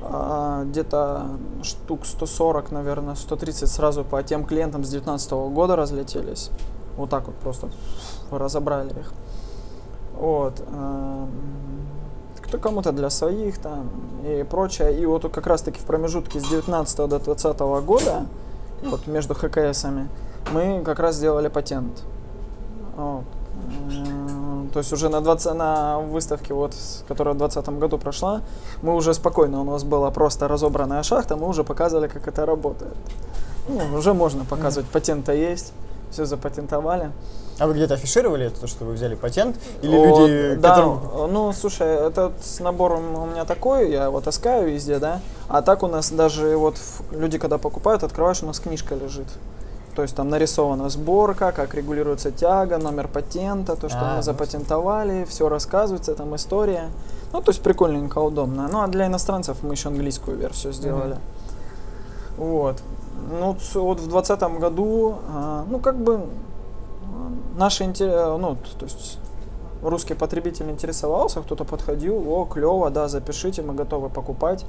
а, 0.01 0.63
где-то 0.65 1.27
штук 1.63 2.05
140, 2.05 2.71
наверное, 2.71 3.15
130 3.15 3.69
сразу 3.69 4.03
по 4.03 4.21
тем 4.23 4.45
клиентам 4.45 4.83
с 4.83 4.89
2019 4.89 5.31
года 5.53 5.75
разлетелись. 5.75 6.51
Вот 6.97 7.09
так 7.09 7.27
вот 7.27 7.35
просто 7.35 7.69
разобрали 8.31 8.91
их. 8.91 9.13
Вот. 10.17 10.61
Эм, 10.67 11.29
кто 12.41 12.57
кому-то 12.57 12.91
для 12.91 13.09
своих 13.09 13.57
там 13.59 13.89
и 14.25 14.43
прочее. 14.43 14.99
И 14.99 15.05
вот 15.05 15.31
как 15.31 15.47
раз 15.47 15.61
таки 15.61 15.79
в 15.79 15.83
промежутке 15.83 16.39
с 16.39 16.43
19 16.43 16.97
до 16.97 17.19
2020 17.19 17.59
года, 17.85 18.25
вот 18.83 19.07
между 19.07 19.33
ХКСами, 19.33 20.09
мы 20.51 20.81
как 20.83 20.99
раз 20.99 21.15
сделали 21.15 21.47
патент. 21.47 22.03
Вот. 22.95 23.23
То 24.73 24.79
есть 24.79 24.93
уже 24.93 25.09
на, 25.09 25.21
20, 25.21 25.53
на 25.55 25.99
выставке, 25.99 26.53
вот, 26.53 26.75
которая 27.07 27.33
в 27.33 27.37
2020 27.37 27.79
году 27.79 27.97
прошла, 27.97 28.41
мы 28.81 28.95
уже 28.95 29.13
спокойно, 29.13 29.61
у 29.61 29.63
нас 29.63 29.83
была 29.83 30.11
просто 30.11 30.47
разобранная 30.47 31.03
шахта, 31.03 31.35
мы 31.35 31.47
уже 31.47 31.63
показывали, 31.63 32.07
как 32.07 32.27
это 32.27 32.45
работает. 32.45 32.95
Ну, 33.67 33.97
уже 33.97 34.13
можно 34.13 34.45
показывать, 34.45 34.87
патента 34.89 35.33
есть, 35.33 35.73
все 36.11 36.25
запатентовали. 36.25 37.11
А 37.57 37.67
вы 37.67 37.73
где-то 37.73 37.95
афишировали 37.95 38.45
это, 38.45 38.61
то, 38.61 38.67
что 38.67 38.85
вы 38.85 38.93
взяли 38.93 39.15
патент? 39.15 39.57
Или 39.81 39.97
вот, 39.97 40.29
люди, 40.29 40.55
да, 40.59 40.69
которым... 40.69 41.33
ну, 41.33 41.51
слушай, 41.51 41.87
этот 41.87 42.33
набор 42.59 42.93
у 42.93 43.25
меня 43.25 43.45
такой, 43.45 43.91
я 43.91 44.05
его 44.05 44.21
таскаю 44.21 44.71
везде, 44.71 44.97
да, 44.99 45.19
а 45.49 45.61
так 45.61 45.83
у 45.83 45.87
нас 45.87 46.11
даже 46.11 46.55
вот 46.55 46.77
люди, 47.11 47.37
когда 47.37 47.57
покупают, 47.57 48.03
открываешь, 48.03 48.41
у 48.43 48.45
нас 48.45 48.59
книжка 48.59 48.95
лежит. 48.95 49.27
То 49.99 50.03
есть 50.03 50.15
там 50.15 50.29
нарисована 50.29 50.87
сборка, 50.87 51.51
как 51.51 51.75
регулируется 51.75 52.31
тяга, 52.31 52.77
номер 52.77 53.09
патента, 53.09 53.75
то, 53.75 53.89
что 53.89 53.99
а, 53.99 54.15
мы 54.15 54.23
запатентовали, 54.23 55.25
все 55.25 55.49
рассказывается, 55.49 56.15
там 56.15 56.33
история. 56.37 56.89
Ну, 57.33 57.41
то 57.41 57.51
есть 57.51 57.61
прикольненько, 57.61 58.19
удобно. 58.19 58.69
Ну, 58.71 58.81
а 58.81 58.87
для 58.87 59.07
иностранцев 59.07 59.57
мы 59.61 59.73
еще 59.73 59.89
английскую 59.89 60.37
версию 60.37 60.71
сделали. 60.71 61.17
Mm-hmm. 62.37 62.45
Вот. 62.45 62.81
Ну, 63.29 63.57
вот 63.73 63.99
в 63.99 64.07
двадцатом 64.07 64.59
году, 64.59 65.17
а, 65.35 65.65
ну, 65.69 65.79
как 65.79 65.97
бы 65.97 66.21
наши, 67.57 67.83
инте- 67.83 68.37
ну, 68.37 68.55
то 68.55 68.85
есть 68.85 69.19
русский 69.81 70.13
потребитель 70.13 70.69
интересовался, 70.69 71.41
кто-то 71.41 71.63
подходил, 71.63 72.31
о, 72.31 72.45
клево, 72.45 72.89
да, 72.89 73.07
запишите, 73.07 73.61
мы 73.61 73.73
готовы 73.73 74.09
покупать. 74.09 74.65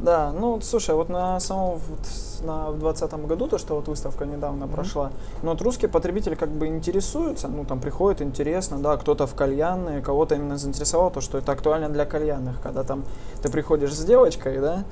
Да, 0.00 0.32
ну, 0.32 0.60
слушай, 0.62 0.94
вот 0.94 1.08
на 1.08 1.38
самом, 1.40 1.78
вот, 1.78 2.46
на, 2.46 2.70
в 2.70 2.78
двадцатом 2.78 3.26
году, 3.26 3.48
то, 3.48 3.58
что 3.58 3.74
вот 3.74 3.88
выставка 3.88 4.24
недавно 4.24 4.64
mm-hmm. 4.64 4.74
прошла, 4.74 5.10
ну, 5.42 5.50
вот 5.50 5.60
русские 5.62 5.90
потребители 5.90 6.34
как 6.34 6.50
бы 6.50 6.66
интересуются, 6.68 7.48
ну, 7.48 7.64
там 7.64 7.80
приходит 7.80 8.22
интересно, 8.22 8.78
да, 8.78 8.96
кто-то 8.96 9.26
в 9.26 9.34
кальянные, 9.34 10.00
кого-то 10.00 10.34
именно 10.34 10.56
заинтересовало 10.56 11.10
то, 11.10 11.20
что 11.20 11.38
это 11.38 11.52
актуально 11.52 11.88
для 11.90 12.06
кальянных, 12.06 12.60
когда 12.62 12.82
там 12.82 13.04
ты 13.42 13.50
приходишь 13.50 13.94
с 13.94 14.04
девочкой, 14.04 14.58
да, 14.58 14.84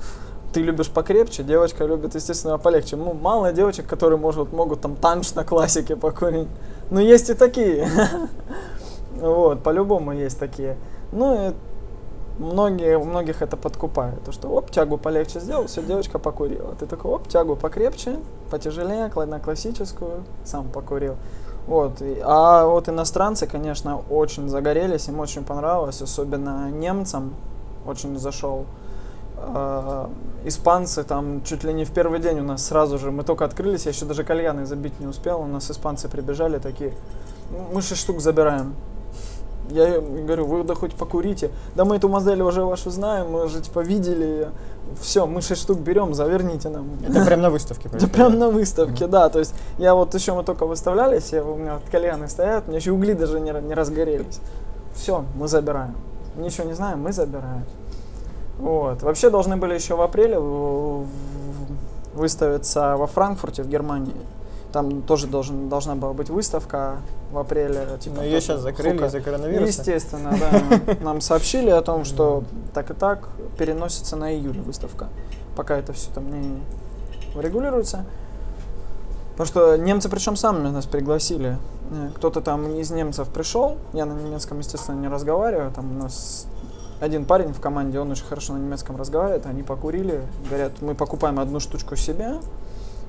ты 0.53 0.61
любишь 0.61 0.89
покрепче, 0.89 1.43
девочка 1.43 1.85
любит, 1.85 2.15
естественно, 2.15 2.57
полегче. 2.57 2.95
Ну, 2.95 3.13
мало 3.13 3.51
девочек, 3.51 3.85
которые 3.87 4.17
может, 4.17 4.51
могут 4.51 4.81
там 4.81 4.95
танч 4.95 5.33
на 5.33 5.43
классике 5.43 5.95
покурить. 5.95 6.47
Но 6.89 6.99
есть 6.99 7.29
и 7.29 7.35
такие. 7.35 7.87
Вот, 9.19 9.63
по-любому 9.63 10.13
есть 10.13 10.39
такие. 10.39 10.77
Ну 11.11 11.49
и 11.49 11.53
многие, 12.39 12.97
многих 12.97 13.41
это 13.41 13.57
подкупает. 13.57 14.23
То, 14.23 14.31
что 14.31 14.49
оп, 14.49 14.71
тягу 14.71 14.97
полегче 14.97 15.39
сделал, 15.39 15.67
все, 15.67 15.83
девочка 15.83 16.19
покурила. 16.19 16.75
Ты 16.79 16.85
такой, 16.85 17.11
оп, 17.11 17.27
тягу 17.27 17.55
покрепче, 17.55 18.17
потяжелее, 18.49 19.11
на 19.15 19.39
классическую, 19.39 20.23
сам 20.43 20.69
покурил. 20.69 21.15
Вот. 21.67 22.01
А 22.23 22.65
вот 22.65 22.89
иностранцы, 22.89 23.45
конечно, 23.45 24.01
очень 24.09 24.49
загорелись, 24.49 25.07
им 25.07 25.19
очень 25.19 25.43
понравилось, 25.43 26.01
особенно 26.01 26.71
немцам 26.71 27.35
очень 27.85 28.17
зашел. 28.17 28.65
Uh, 29.37 30.09
испанцы 30.43 31.05
там 31.05 31.41
чуть 31.45 31.63
ли 31.63 31.71
не 31.71 31.85
в 31.85 31.91
первый 31.91 32.19
день 32.19 32.39
у 32.39 32.43
нас 32.43 32.65
сразу 32.65 32.99
же, 32.99 33.09
мы 33.09 33.23
только 33.23 33.45
открылись, 33.45 33.85
я 33.85 33.91
еще 33.91 34.03
даже 34.03 34.25
кальяны 34.25 34.65
забить 34.65 34.99
не 34.99 35.07
успел, 35.07 35.39
у 35.39 35.45
нас 35.45 35.71
испанцы 35.71 36.09
прибежали 36.09 36.59
такие, 36.59 36.93
мы 37.71 37.81
шесть 37.81 38.01
штук 38.01 38.19
забираем. 38.19 38.75
Я 39.69 39.99
говорю, 40.01 40.45
вы 40.45 40.63
да 40.63 40.75
хоть 40.75 40.93
покурите. 40.93 41.51
Да 41.75 41.85
мы 41.85 41.97
эту 41.97 42.09
модель 42.09 42.41
уже 42.41 42.63
вашу 42.63 42.89
знаем, 42.89 43.31
мы 43.31 43.45
уже 43.45 43.61
типа 43.61 43.79
видели 43.79 44.25
ее. 44.25 44.49
Все, 44.99 45.27
мы 45.27 45.41
шесть 45.41 45.61
штук 45.61 45.79
берем, 45.79 46.13
заверните 46.13 46.69
нам. 46.69 46.87
Это 47.07 47.23
прям 47.25 47.41
на 47.41 47.49
выставке? 47.49 47.89
Это 47.93 48.07
прям 48.07 48.39
на 48.39 48.49
выставке, 48.49 49.07
да. 49.07 49.29
То 49.29 49.39
есть 49.39 49.53
я 49.77 49.93
вот 49.93 50.13
еще 50.15 50.33
мы 50.33 50.43
только 50.43 50.65
выставлялись, 50.65 51.31
я, 51.31 51.43
у 51.43 51.55
меня 51.55 51.75
вот 51.75 51.83
кальяны 51.91 52.27
стоят, 52.27 52.63
у 52.65 52.69
меня 52.69 52.79
еще 52.79 52.91
угли 52.91 53.13
даже 53.13 53.39
не, 53.39 53.51
не 53.51 53.73
разгорелись. 53.73 54.39
Все, 54.95 55.23
мы 55.35 55.47
забираем. 55.47 55.95
Ничего 56.35 56.65
не 56.65 56.73
знаем, 56.73 57.01
мы 57.01 57.13
забираем. 57.13 57.63
Вот. 58.57 59.03
Вообще 59.03 59.29
должны 59.29 59.57
были 59.57 59.73
еще 59.73 59.95
в 59.95 60.01
апреле 60.01 60.39
выставиться 62.13 62.97
во 62.97 63.07
Франкфурте, 63.07 63.63
в 63.63 63.69
Германии. 63.69 64.15
Там 64.71 65.01
тоже 65.01 65.27
должен, 65.27 65.67
должна 65.67 65.95
была 65.95 66.13
быть 66.13 66.29
выставка 66.29 66.97
в 67.31 67.37
апреле. 67.37 67.87
Типа, 67.99 68.17
Но 68.17 68.23
ее 68.23 68.39
сейчас 68.39 68.61
закрыли 68.61 69.05
из-за 69.05 69.19
коронавируса. 69.21 69.67
Естественно, 69.67 70.37
да. 70.39 70.95
Нам 71.01 71.21
сообщили 71.21 71.69
о 71.69 71.81
том, 71.81 72.05
что 72.05 72.43
так 72.73 72.91
и 72.91 72.93
так 72.93 73.29
переносится 73.57 74.15
на 74.15 74.33
июль 74.33 74.59
выставка. 74.59 75.07
Пока 75.55 75.77
это 75.77 75.93
все 75.93 76.11
там 76.11 76.29
не 76.29 76.61
регулируется. 77.35 78.05
Потому 79.31 79.47
что 79.47 79.77
немцы 79.77 80.09
причем 80.09 80.35
сами 80.35 80.67
нас 80.67 80.85
пригласили. 80.85 81.57
Э, 81.91 82.09
кто-то 82.15 82.41
там 82.41 82.75
из 82.75 82.91
немцев 82.91 83.29
пришел. 83.29 83.77
Я 83.93 84.05
на 84.05 84.13
немецком, 84.13 84.59
естественно, 84.59 84.99
не 84.99 85.07
разговариваю. 85.07 85.71
Там 85.71 85.95
у 85.95 86.03
нас 86.03 86.45
один 86.99 87.25
парень 87.25 87.53
в 87.53 87.61
команде, 87.61 87.99
он 87.99 88.11
очень 88.11 88.25
хорошо 88.25 88.53
на 88.53 88.57
немецком 88.57 88.97
разговаривает. 88.97 89.45
Они 89.45 89.63
покурили. 89.63 90.21
Говорят, 90.47 90.73
мы 90.81 90.93
покупаем 90.93 91.39
одну 91.39 91.59
штучку 91.59 91.95
себе 91.95 92.35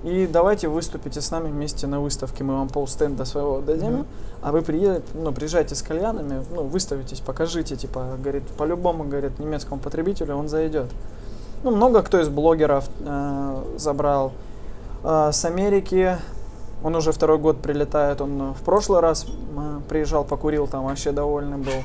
и 0.03 0.27
давайте 0.27 0.69
выступите 0.69 1.21
с 1.21 1.31
нами 1.31 1.49
вместе 1.49 1.87
на 1.87 2.01
выставке, 2.01 2.43
мы 2.43 2.55
вам 2.55 2.69
полстенда 2.69 3.27
своего 3.27 3.61
дадим, 3.61 4.01
mm-hmm. 4.01 4.07
а 4.43 4.53
вы 4.53 4.63
приедете, 4.63 5.05
ну, 5.13 5.31
приезжайте 5.33 5.75
с 5.75 5.83
кальянами, 5.83 6.43
ну, 6.55 6.63
выставитесь, 6.63 7.21
покажите, 7.21 7.77
типа, 7.77 8.17
говорит, 8.19 8.45
по-любому, 8.57 9.05
говорит, 9.05 9.39
немецкому 9.39 9.81
потребителю 9.81 10.37
он 10.37 10.49
зайдет. 10.49 10.91
Ну, 11.63 11.71
много 11.71 12.03
кто 12.03 12.19
из 12.19 12.31
блогеров 12.31 12.89
э, 13.01 13.63
забрал. 13.77 14.33
Э, 15.05 15.31
с 15.33 15.45
Америки 15.45 16.17
он 16.83 16.97
уже 16.97 17.13
второй 17.13 17.37
год 17.37 17.61
прилетает, 17.61 18.23
он 18.23 18.55
в 18.55 18.63
прошлый 18.63 19.01
раз 19.01 19.27
э, 19.27 19.81
приезжал, 19.87 20.25
покурил, 20.25 20.67
там 20.67 20.87
вообще 20.87 21.13
довольный 21.13 21.59
был. 21.59 21.85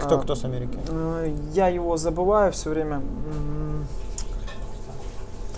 Кто, 0.00 0.18
кто 0.18 0.34
с 0.34 0.44
Америки? 0.46 0.78
Э, 0.88 1.30
я 1.52 1.68
его 1.68 1.98
забываю 1.98 2.50
все 2.52 2.70
время. 2.70 3.02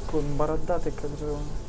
Такой 0.06 0.22
бородатый, 0.36 0.90
как 0.90 1.10
же 1.20 1.26
он 1.26 1.63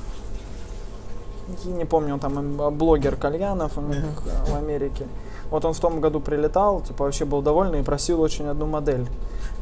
не 1.65 1.85
помню, 1.85 2.17
там 2.19 2.77
блогер 2.77 3.15
Кальянов 3.15 3.77
у 3.77 3.81
них 3.81 3.97
mm-hmm. 3.97 4.51
в 4.51 4.55
Америке. 4.55 5.05
Вот 5.51 5.63
он 5.63 5.73
в 5.73 5.79
том 5.79 6.01
году 6.01 6.19
прилетал, 6.19 6.81
типа 6.81 7.05
вообще 7.05 7.25
был 7.25 7.41
довольный 7.41 7.81
и 7.81 7.83
просил 7.83 8.19
очень 8.21 8.47
одну 8.47 8.65
модель 8.65 9.05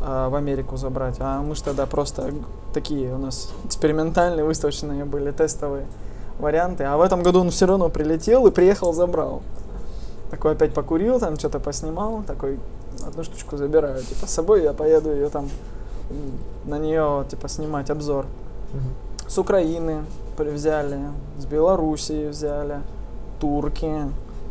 э, 0.01 0.27
в 0.29 0.35
Америку 0.35 0.77
забрать. 0.77 1.17
А 1.19 1.41
мы 1.41 1.55
же 1.55 1.63
тогда 1.63 1.85
просто 1.85 2.33
такие 2.73 3.13
у 3.13 3.17
нас 3.17 3.51
экспериментальные, 3.65 4.45
выставочные 4.45 5.03
были, 5.05 5.31
тестовые 5.31 5.85
варианты. 6.39 6.85
А 6.85 6.97
в 6.97 7.01
этом 7.01 7.21
году 7.21 7.41
он 7.41 7.49
все 7.49 7.65
равно 7.65 7.89
прилетел 7.89 8.47
и 8.47 8.51
приехал, 8.51 8.93
забрал. 8.93 9.41
Такой 10.31 10.53
опять 10.53 10.73
покурил, 10.73 11.19
там 11.19 11.37
что-то 11.37 11.59
поснимал, 11.59 12.23
такой 12.25 12.59
одну 13.05 13.23
штучку 13.23 13.57
забираю, 13.57 14.01
типа 14.01 14.25
с 14.25 14.31
собой 14.31 14.63
я 14.63 14.73
поеду 14.73 15.11
ее 15.11 15.29
там 15.29 15.49
на 16.65 16.79
нее 16.79 17.25
типа 17.29 17.49
снимать 17.49 17.89
обзор. 17.89 18.25
Mm-hmm. 18.25 19.29
С 19.29 19.37
Украины, 19.37 20.05
взяли, 20.39 20.99
с 21.37 21.45
Белоруссии 21.45 22.27
взяли, 22.27 22.81
турки. 23.39 23.91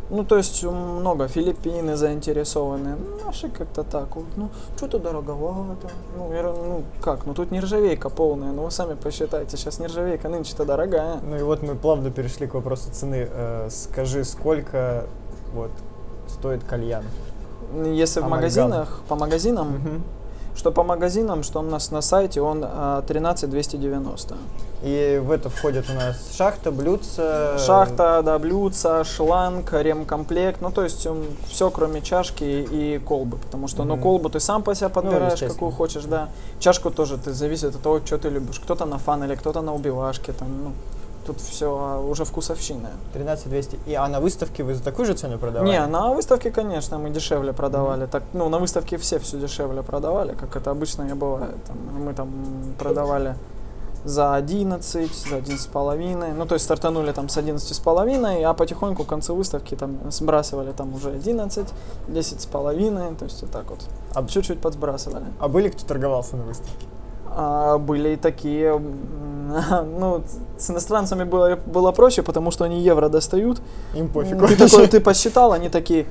Ну, 0.09 0.23
то 0.23 0.37
есть 0.37 0.63
много, 0.63 1.27
Филиппины 1.27 1.95
заинтересованы. 1.95 2.97
Наши 3.25 3.49
как-то 3.49 3.83
так, 3.83 4.15
вот, 4.15 4.25
ну, 4.35 4.49
что-то 4.75 4.99
дороговато. 4.99 5.89
Ну, 6.17 6.31
я, 6.33 6.43
ну, 6.43 6.83
как, 7.01 7.25
ну 7.25 7.33
тут 7.33 7.51
нержавейка 7.51 8.09
полная, 8.09 8.51
ну 8.51 8.63
вы 8.63 8.71
сами 8.71 8.95
посчитайте, 8.95 9.57
сейчас 9.57 9.79
нержавейка 9.79 10.29
нынче-то 10.29 10.65
дорогая. 10.65 11.19
Ну 11.23 11.37
и 11.37 11.41
вот 11.41 11.63
мы 11.63 11.75
плавно 11.75 12.11
перешли 12.11 12.47
к 12.47 12.53
вопросу 12.53 12.91
цены. 12.91 13.27
Э, 13.31 13.69
скажи, 13.71 14.23
сколько 14.23 15.05
вот 15.53 15.71
стоит 16.27 16.63
кальян? 16.63 17.03
Если 17.85 18.19
Амальгам. 18.19 18.27
в 18.27 18.41
магазинах, 18.41 19.01
по 19.07 19.15
магазинам, 19.15 19.75
угу. 19.75 20.01
Что 20.55 20.71
по 20.71 20.83
магазинам, 20.83 21.43
что 21.43 21.59
у 21.59 21.63
нас 21.63 21.91
на 21.91 22.01
сайте, 22.01 22.41
он 22.41 22.63
13 23.07 23.49
290. 23.49 24.35
И 24.83 25.21
в 25.23 25.31
это 25.31 25.49
входит 25.49 25.89
у 25.89 25.93
нас 25.93 26.35
шахта, 26.35 26.69
блюдца. 26.69 27.57
Шахта, 27.57 28.21
да, 28.21 28.37
блюдца, 28.37 29.05
шланг, 29.05 29.71
ремкомплект. 29.71 30.59
Ну, 30.59 30.71
то 30.71 30.83
есть 30.83 31.07
все, 31.47 31.69
кроме 31.69 32.01
чашки 32.01 32.43
и 32.43 32.99
колбы. 32.99 33.37
Потому 33.37 33.69
что, 33.69 33.83
mm-hmm. 33.83 33.85
ну, 33.85 33.97
колбу 33.97 34.29
ты 34.29 34.41
сам 34.41 34.61
по 34.61 34.75
себе 34.75 34.89
ну, 34.89 34.93
подбираешь, 34.93 35.39
ну, 35.39 35.47
какую 35.47 35.71
хочешь, 35.71 36.03
да. 36.03 36.29
Чашку 36.59 36.91
тоже 36.91 37.17
ты 37.17 37.31
зависит 37.31 37.75
от 37.75 37.81
того, 37.81 38.01
что 38.05 38.17
ты 38.17 38.27
любишь. 38.27 38.59
Кто-то 38.59 38.85
на 38.85 38.97
фанеле, 38.97 39.37
кто-то 39.37 39.61
на 39.61 39.73
убивашке, 39.73 40.33
там, 40.33 40.49
ну, 40.63 40.71
Тут 41.25 41.39
все 41.39 41.67
а, 41.79 41.99
уже 42.01 42.25
вкусовщина. 42.25 42.89
13 43.13 43.49
200. 43.49 43.79
И, 43.85 43.93
а 43.93 44.07
на 44.09 44.19
выставке 44.19 44.63
вы 44.63 44.73
за 44.73 44.83
такую 44.83 45.05
же 45.05 45.13
цену 45.13 45.37
продавали? 45.37 45.69
Не, 45.71 45.85
на 45.87 46.13
выставке, 46.13 46.51
конечно, 46.51 46.97
мы 46.97 47.11
дешевле 47.11 47.53
продавали. 47.53 48.03
Mm-hmm. 48.03 48.11
Так, 48.11 48.23
ну, 48.33 48.49
на 48.49 48.59
выставке 48.59 48.97
все 48.97 49.19
все 49.19 49.37
дешевле 49.37 49.83
продавали, 49.83 50.33
как 50.33 50.55
это 50.57 50.71
обычно 50.71 51.03
и 51.03 51.13
бывает. 51.13 51.55
Там, 51.65 51.77
мы 52.03 52.13
там 52.13 52.29
продавали 52.77 53.35
за 54.03 54.35
11, 54.35 55.29
за 55.29 55.35
11 55.37 55.61
с 55.61 55.67
половиной. 55.67 56.33
Ну, 56.33 56.45
то 56.45 56.55
есть 56.55 56.65
стартанули 56.65 57.11
там 57.11 57.29
с 57.29 57.37
11 57.37 57.75
с 57.75 57.79
половиной, 57.79 58.43
а 58.43 58.53
потихоньку 58.53 59.03
к 59.03 59.07
концу 59.07 59.35
выставки 59.35 59.75
там 59.75 59.99
сбрасывали 60.11 60.71
там 60.71 60.93
уже 60.93 61.11
11, 61.11 61.67
10 62.07 62.41
с 62.41 62.45
половиной, 62.45 63.15
то 63.15 63.25
есть 63.25 63.41
вот 63.41 63.51
так 63.51 63.69
вот. 63.69 63.79
А 64.13 64.25
чуть-чуть 64.25 64.59
подсбрасывали. 64.59 65.25
А 65.39 65.47
были 65.47 65.69
кто 65.69 65.85
торговался 65.85 66.37
на 66.37 66.43
выставке? 66.43 66.85
А, 67.35 67.77
были 67.77 68.09
и 68.09 68.15
такие, 68.15 68.77
ну, 69.99 70.23
с 70.57 70.69
иностранцами 70.69 71.23
было, 71.23 71.57
было 71.65 71.91
проще, 71.91 72.21
потому 72.21 72.51
что 72.51 72.65
они 72.65 72.81
евро 72.81 73.09
достают. 73.09 73.61
Им 73.95 74.09
пофиг. 74.09 74.37
Ты 74.47 74.55
такой, 74.55 74.87
ты 74.87 74.99
посчитал, 75.01 75.53
они 75.53 75.69
такие, 75.69 76.05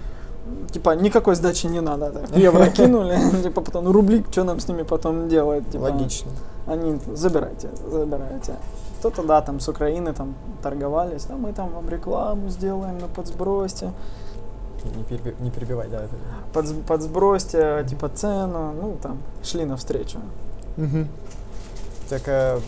типа, 0.70 0.90
никакой 0.96 1.34
сдачи 1.34 1.66
не 1.66 1.80
надо. 1.80 2.10
Так. 2.10 2.36
Евро 2.36 2.66
кинули, 2.66 3.18
типа, 3.42 3.60
потом 3.60 3.90
рубли, 3.90 4.24
что 4.30 4.44
нам 4.44 4.60
с 4.60 4.68
ними 4.68 4.82
потом 4.82 5.28
делать? 5.28 5.70
Типа, 5.70 5.82
Логично. 5.82 6.30
Они, 6.66 6.98
забирайте, 7.14 7.68
забирайте. 7.90 8.54
Кто-то, 8.98 9.22
да, 9.22 9.40
там 9.40 9.58
с 9.60 9.68
Украины 9.68 10.12
там 10.12 10.34
торговались, 10.62 11.24
да, 11.24 11.36
мы 11.36 11.52
там 11.52 11.70
вам 11.70 11.88
рекламу 11.88 12.48
сделаем 12.48 12.98
на 12.98 13.08
подсбросте. 13.08 13.90
Не, 14.96 15.04
переби, 15.04 15.34
не 15.40 15.50
перебивай, 15.50 15.88
да. 15.88 16.02
Под, 16.52 16.66
подсбросьте, 16.86 17.84
типа, 17.88 18.08
цену, 18.08 18.72
ну, 18.80 18.96
там, 19.02 19.18
шли 19.42 19.64
навстречу. 19.64 20.18
Угу. 20.76 21.06
Так, 22.08 22.22
а 22.26 22.60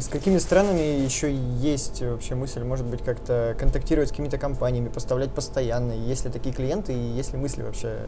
с 0.00 0.08
какими 0.08 0.38
странами 0.38 0.80
еще 0.80 1.32
есть 1.34 2.02
вообще 2.02 2.34
мысль, 2.34 2.62
может 2.64 2.86
быть, 2.86 3.02
как-то 3.02 3.56
контактировать 3.58 4.08
с 4.08 4.10
какими-то 4.10 4.38
компаниями, 4.38 4.88
поставлять 4.88 5.30
постоянно? 5.30 5.92
Есть 5.92 6.24
ли 6.24 6.30
такие 6.30 6.54
клиенты 6.54 6.92
и 6.92 6.98
есть 6.98 7.32
ли 7.32 7.38
мысли 7.38 7.62
вообще 7.62 8.06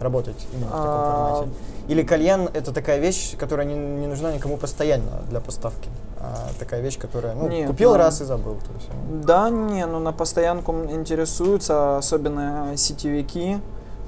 работать 0.00 0.46
именно 0.52 0.66
в 0.66 0.70
таком 0.70 0.84
А, 0.84 1.34
формате? 1.36 1.50
Или 1.88 2.02
кальян 2.02 2.48
это 2.52 2.72
такая 2.72 2.98
вещь, 2.98 3.36
которая 3.36 3.66
не, 3.66 3.74
не 3.74 4.06
нужна 4.06 4.32
никому 4.32 4.56
постоянно 4.56 5.22
для 5.28 5.40
поставки? 5.40 5.88
А 6.18 6.48
такая 6.58 6.80
вещь, 6.80 6.98
которая, 6.98 7.34
ну, 7.34 7.48
Нет, 7.48 7.68
купил 7.68 7.92
ну, 7.92 7.98
раз 7.98 8.20
и 8.20 8.24
забыл. 8.24 8.54
То 8.54 8.72
есть, 8.74 8.88
ну, 8.88 9.22
Да, 9.22 9.50
не, 9.50 9.86
ну 9.86 9.98
на 9.98 10.12
постоянку 10.12 10.72
интересуются, 10.90 11.98
особенно 11.98 12.72
сетевики, 12.76 13.58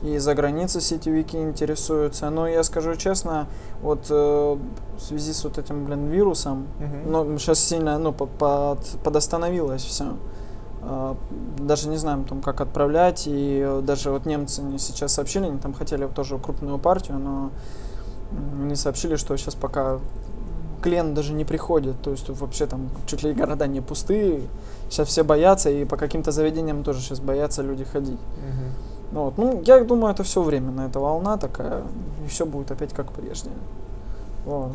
и 0.02 0.18
за 0.18 0.34
границей 0.34 0.80
сетевики 0.80 1.36
интересуются. 1.36 2.30
Но 2.30 2.46
я 2.46 2.62
скажу 2.62 2.94
честно, 2.96 3.46
вот 3.82 4.06
э, 4.10 4.56
в 4.96 5.00
связи 5.00 5.32
с 5.32 5.44
вот 5.44 5.58
этим, 5.58 5.84
блин, 5.84 6.08
вирусом, 6.08 6.66
Мгм. 6.78 7.10
ну, 7.12 7.38
сейчас 7.38 7.58
сильно, 7.58 7.98
ну, 7.98 8.12
по- 8.12 8.26
под, 8.26 8.78
подостановилось 9.02 9.82
все. 9.82 10.04
Даже 11.58 11.88
не 11.88 11.96
знаем, 11.96 12.24
там, 12.24 12.40
как 12.40 12.60
отправлять, 12.60 13.24
и 13.26 13.60
э, 13.64 13.82
даже 13.82 14.10
вот 14.10 14.26
немцы 14.26 14.62
мне 14.62 14.78
сейчас 14.78 15.12
сообщили, 15.12 15.44
они 15.46 15.58
там 15.58 15.74
хотели 15.74 16.06
тоже 16.06 16.38
крупную 16.38 16.78
партию, 16.78 17.18
но 17.18 17.50
они 18.62 18.76
сообщили, 18.76 19.16
что 19.16 19.36
сейчас 19.36 19.54
пока 19.54 19.98
клиент 20.80 21.14
даже 21.14 21.32
не 21.32 21.44
приходит, 21.44 22.00
то 22.00 22.10
есть 22.12 22.28
вообще 22.30 22.66
там 22.66 22.88
чуть 23.06 23.24
ли 23.24 23.32
города 23.34 23.66
не 23.66 23.80
пустые, 23.80 24.42
сейчас 24.88 25.08
все 25.08 25.24
боятся, 25.24 25.68
и 25.70 25.84
по 25.84 25.96
каким-то 25.96 26.30
заведениям 26.30 26.84
тоже 26.84 27.00
сейчас 27.00 27.18
боятся 27.20 27.62
люди 27.62 27.84
ходить. 27.84 28.20
Мгм. 28.38 28.72
Ну, 29.12 29.24
вот. 29.24 29.38
ну 29.38 29.62
я 29.64 29.82
думаю, 29.84 30.12
это 30.12 30.22
все 30.22 30.42
временно, 30.42 30.82
это 30.82 31.00
волна 31.00 31.36
такая, 31.36 31.82
и 32.24 32.28
все 32.28 32.44
будет 32.44 32.70
опять 32.70 32.92
как 32.92 33.12
прежде. 33.12 33.50
Вот. 34.44 34.72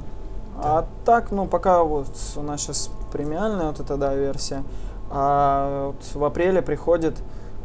А 0.57 0.85
так, 1.05 1.31
ну, 1.31 1.47
пока 1.47 1.83
вот 1.83 2.07
у 2.35 2.41
нас 2.41 2.61
сейчас 2.61 2.89
премиальная 3.11 3.67
вот 3.67 3.79
эта, 3.79 3.97
да, 3.97 4.13
версия, 4.15 4.63
а 5.09 5.87
вот 5.87 6.15
в 6.15 6.23
апреле 6.23 6.61
приходит 6.61 7.15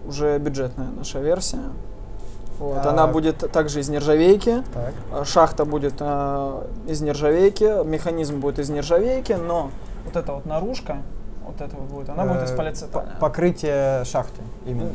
уже 0.06 0.38
бюджетная 0.38 0.88
наша 0.96 1.20
версия. 1.20 1.62
Вот. 2.58 2.84
Она 2.84 3.06
будет 3.06 3.38
также 3.52 3.80
из 3.80 3.88
нержавейки, 3.88 4.64
Так. 4.74 4.92
а, 5.12 5.24
шахта 5.24 5.64
будет 5.64 5.94
а, 6.00 6.66
из 6.88 7.00
нержавейки, 7.00 7.84
механизм 7.84 8.40
будет 8.40 8.58
из 8.58 8.68
нержавейки, 8.68 9.32
но 9.32 9.70
вот 10.04 10.16
эта 10.16 10.32
вот 10.32 10.44
наружка, 10.44 10.98
вот 11.48 11.60
это 11.60 11.76
вот 11.76 11.88
будет, 11.90 12.08
она 12.10 12.24
будет 12.24 12.44
из 12.44 12.52
Э, 12.52 12.56
полиэтилена. 12.56 12.92
по- 12.92 13.06
Покрытие 13.20 14.04
шахты 14.04 14.42
именно. 14.66 14.90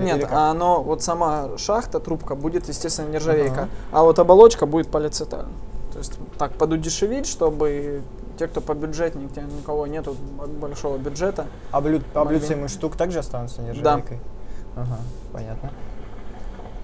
Нет, 0.00 0.18
или 0.18 0.28
а 0.30 0.50
оно, 0.50 0.82
вот 0.82 1.02
сама 1.02 1.56
шахта, 1.58 1.98
трубка 2.00 2.34
будет, 2.34 2.68
естественно, 2.68 3.08
нержавейка, 3.08 3.62
Ага. 3.62 3.68
а 3.92 4.02
вот 4.04 4.18
оболочка 4.18 4.66
будет 4.66 4.88
полиэтилен. 4.90 5.46
То 5.92 5.98
есть 5.98 6.12
так 6.38 6.52
подудешевить, 6.52 7.26
чтобы 7.26 8.02
те, 8.38 8.48
кто 8.48 8.60
по 8.60 8.74
бюджетник, 8.74 9.32
те, 9.32 9.42
у 9.44 9.62
кого 9.64 9.86
нету 9.86 10.16
большого 10.60 10.98
бюджета, 10.98 11.46
Облю... 11.70 12.00
Могли. 12.14 12.36
Облюциемых 12.36 12.68
штук 12.70 12.96
также 12.96 13.20
останутся 13.20 13.62
нержавейкой? 13.62 14.18
Ага, 14.76 14.96
понятно. 15.32 15.70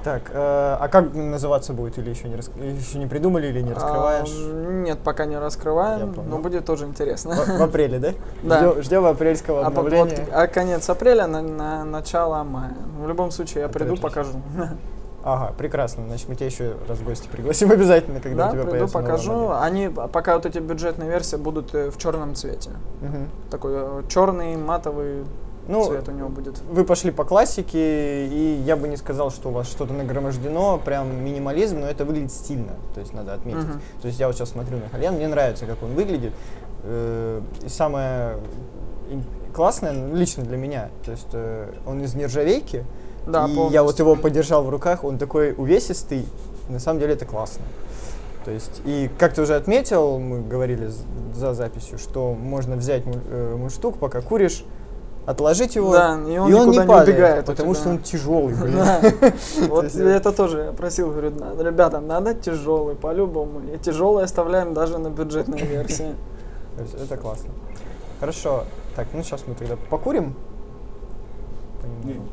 Так, 0.02 0.30
э, 0.30 0.34
а 0.34 0.88
как 0.88 1.14
называться 1.14 1.72
будет? 1.74 1.98
Или 1.98 2.10
еще 2.10 2.28
не, 2.28 2.36
рас... 2.36 2.50
еще 2.56 2.98
не 2.98 3.06
придумали, 3.06 3.48
или 3.48 3.60
не 3.60 3.72
раскрываешь? 3.72 4.30
А, 4.34 4.72
нет, 4.82 4.98
пока 5.00 5.26
не 5.26 5.38
раскрываем, 5.38 6.14
но 6.28 6.38
будет 6.38 6.64
тоже 6.64 6.86
интересно. 6.86 7.34
В, 7.34 7.58
в 7.58 7.62
апреле, 7.62 7.98
да? 7.98 8.12
Да. 8.42 8.58
Ждем, 8.70 8.82
ждем 8.82 9.04
апрельского 9.06 9.60
А, 9.66 9.70
по- 9.70 9.82
вот, 9.82 9.92
обновления. 9.92 10.26
а 10.32 10.46
конец 10.46 10.88
апреля 10.88 11.26
на, 11.26 11.42
на 11.42 11.84
начало 11.84 12.42
мая. 12.44 12.76
В 12.98 13.06
любом 13.06 13.30
случае, 13.30 13.60
я 13.60 13.64
Это 13.66 13.74
приду, 13.78 13.92
отлично. 13.94 14.08
покажу. 14.08 14.32
Ага, 15.22 15.52
прекрасно. 15.58 16.04
Значит, 16.06 16.28
мы 16.30 16.34
тебя 16.34 16.46
еще 16.46 16.76
раз 16.88 16.96
в 16.98 17.04
гости 17.04 17.28
пригласим 17.30 17.70
обязательно, 17.72 18.20
когда 18.20 18.44
да, 18.44 18.48
у 18.48 18.52
тебя 18.52 18.62
приду, 18.62 18.70
появится 18.70 18.98
новая 19.00 19.10
покажу. 19.12 19.32
модель. 19.48 19.62
Они 19.64 19.88
пока 19.88 20.34
вот 20.36 20.46
эти 20.46 20.58
бюджетные 20.58 21.10
версии 21.10 21.36
будут 21.36 21.74
э, 21.74 21.90
в 21.90 21.98
черном 21.98 22.34
цвете. 22.34 22.70
Мгм. 23.02 23.28
Такой 23.50 23.74
черный 24.08 24.56
матовый 24.56 25.24
Ну, 25.68 25.84
цвет 25.86 26.08
у 26.08 26.12
него 26.12 26.28
будет. 26.28 26.58
вы 26.70 26.84
пошли 26.84 27.10
по 27.10 27.24
классике, 27.24 28.26
и 28.26 28.60
я 28.64 28.76
бы 28.76 28.88
не 28.88 28.96
сказал, 28.96 29.30
что 29.30 29.50
у 29.50 29.52
вас 29.52 29.68
что-то 29.68 29.92
нагромождено, 29.92 30.78
прям 30.84 31.24
минимализм, 31.24 31.80
но 31.80 31.86
это 31.86 32.04
выглядит 32.04 32.32
стильно, 32.32 32.72
то 32.94 33.00
есть 33.00 33.12
надо 33.12 33.34
отметить. 33.34 33.64
Мгм. 33.68 33.80
То 34.02 34.08
есть 34.08 34.18
я 34.18 34.26
вот 34.26 34.36
сейчас 34.36 34.50
смотрю 34.50 34.78
на 34.78 34.88
кальян, 34.88 35.14
мне 35.14 35.28
нравится, 35.28 35.66
как 35.66 35.82
он 35.82 35.90
выглядит. 35.94 36.32
Э, 36.82 37.40
И 37.64 37.68
самое 37.68 38.36
классное, 39.54 39.92
ну, 39.92 40.14
лично 40.16 40.44
для 40.44 40.56
меня, 40.56 40.88
то 41.04 41.10
есть 41.10 41.26
э, 41.32 41.72
он 41.86 42.02
из 42.02 42.14
нержавейки, 42.14 42.84
Да, 43.26 43.46
и 43.46 43.72
я 43.72 43.82
вот 43.82 43.98
его 43.98 44.16
подержал 44.16 44.62
в 44.64 44.70
руках, 44.70 45.04
он 45.04 45.18
такой 45.18 45.52
увесистый, 45.52 46.24
на 46.68 46.78
самом 46.78 47.00
деле 47.00 47.14
это 47.14 47.26
классно. 47.26 47.62
То 48.44 48.50
есть, 48.50 48.80
и 48.86 49.10
как 49.18 49.34
ты 49.34 49.42
уже 49.42 49.54
отметил, 49.54 50.18
мы 50.18 50.40
говорили 50.40 50.88
за 51.34 51.52
записью, 51.52 51.98
что 51.98 52.32
можно 52.32 52.76
взять 52.76 53.04
му- 53.04 53.14
э, 53.30 53.54
мундштук, 53.56 53.98
пока 53.98 54.22
куришь, 54.22 54.64
отложить 55.26 55.76
его, 55.76 55.92
Да, 55.92 56.14
и 56.26 56.38
он 56.38 56.50
и 56.50 56.54
он 56.54 56.70
не 56.70 56.78
никуда 56.78 56.82
не 56.82 56.86
падает, 56.88 57.08
убегает 57.08 57.46
потому 57.46 57.74
тебя. 57.74 57.80
что 57.80 57.90
он 57.90 57.98
тяжелый, 57.98 58.54
блин. 58.54 58.76
Да. 58.76 59.00
Вот 59.68 59.94
я 59.94 60.16
это 60.16 60.32
тоже 60.32 60.58
я 60.66 60.72
просил, 60.72 61.10
говорю, 61.10 61.30
«На- 61.30 61.62
ребята, 61.62 62.00
надо 62.00 62.34
тяжелый, 62.34 62.94
по-любому. 62.96 63.60
И 63.72 63.78
тяжелый 63.78 64.24
оставляем 64.24 64.74
даже 64.74 64.98
на 64.98 65.08
бюджетной 65.10 65.62
версии. 65.62 66.14
Это 67.02 67.16
классно. 67.16 67.50
Хорошо. 68.18 68.64
Так, 68.96 69.06
ну 69.12 69.22
сейчас 69.22 69.42
мы 69.46 69.54
тогда 69.54 69.76
покурим. 69.88 70.34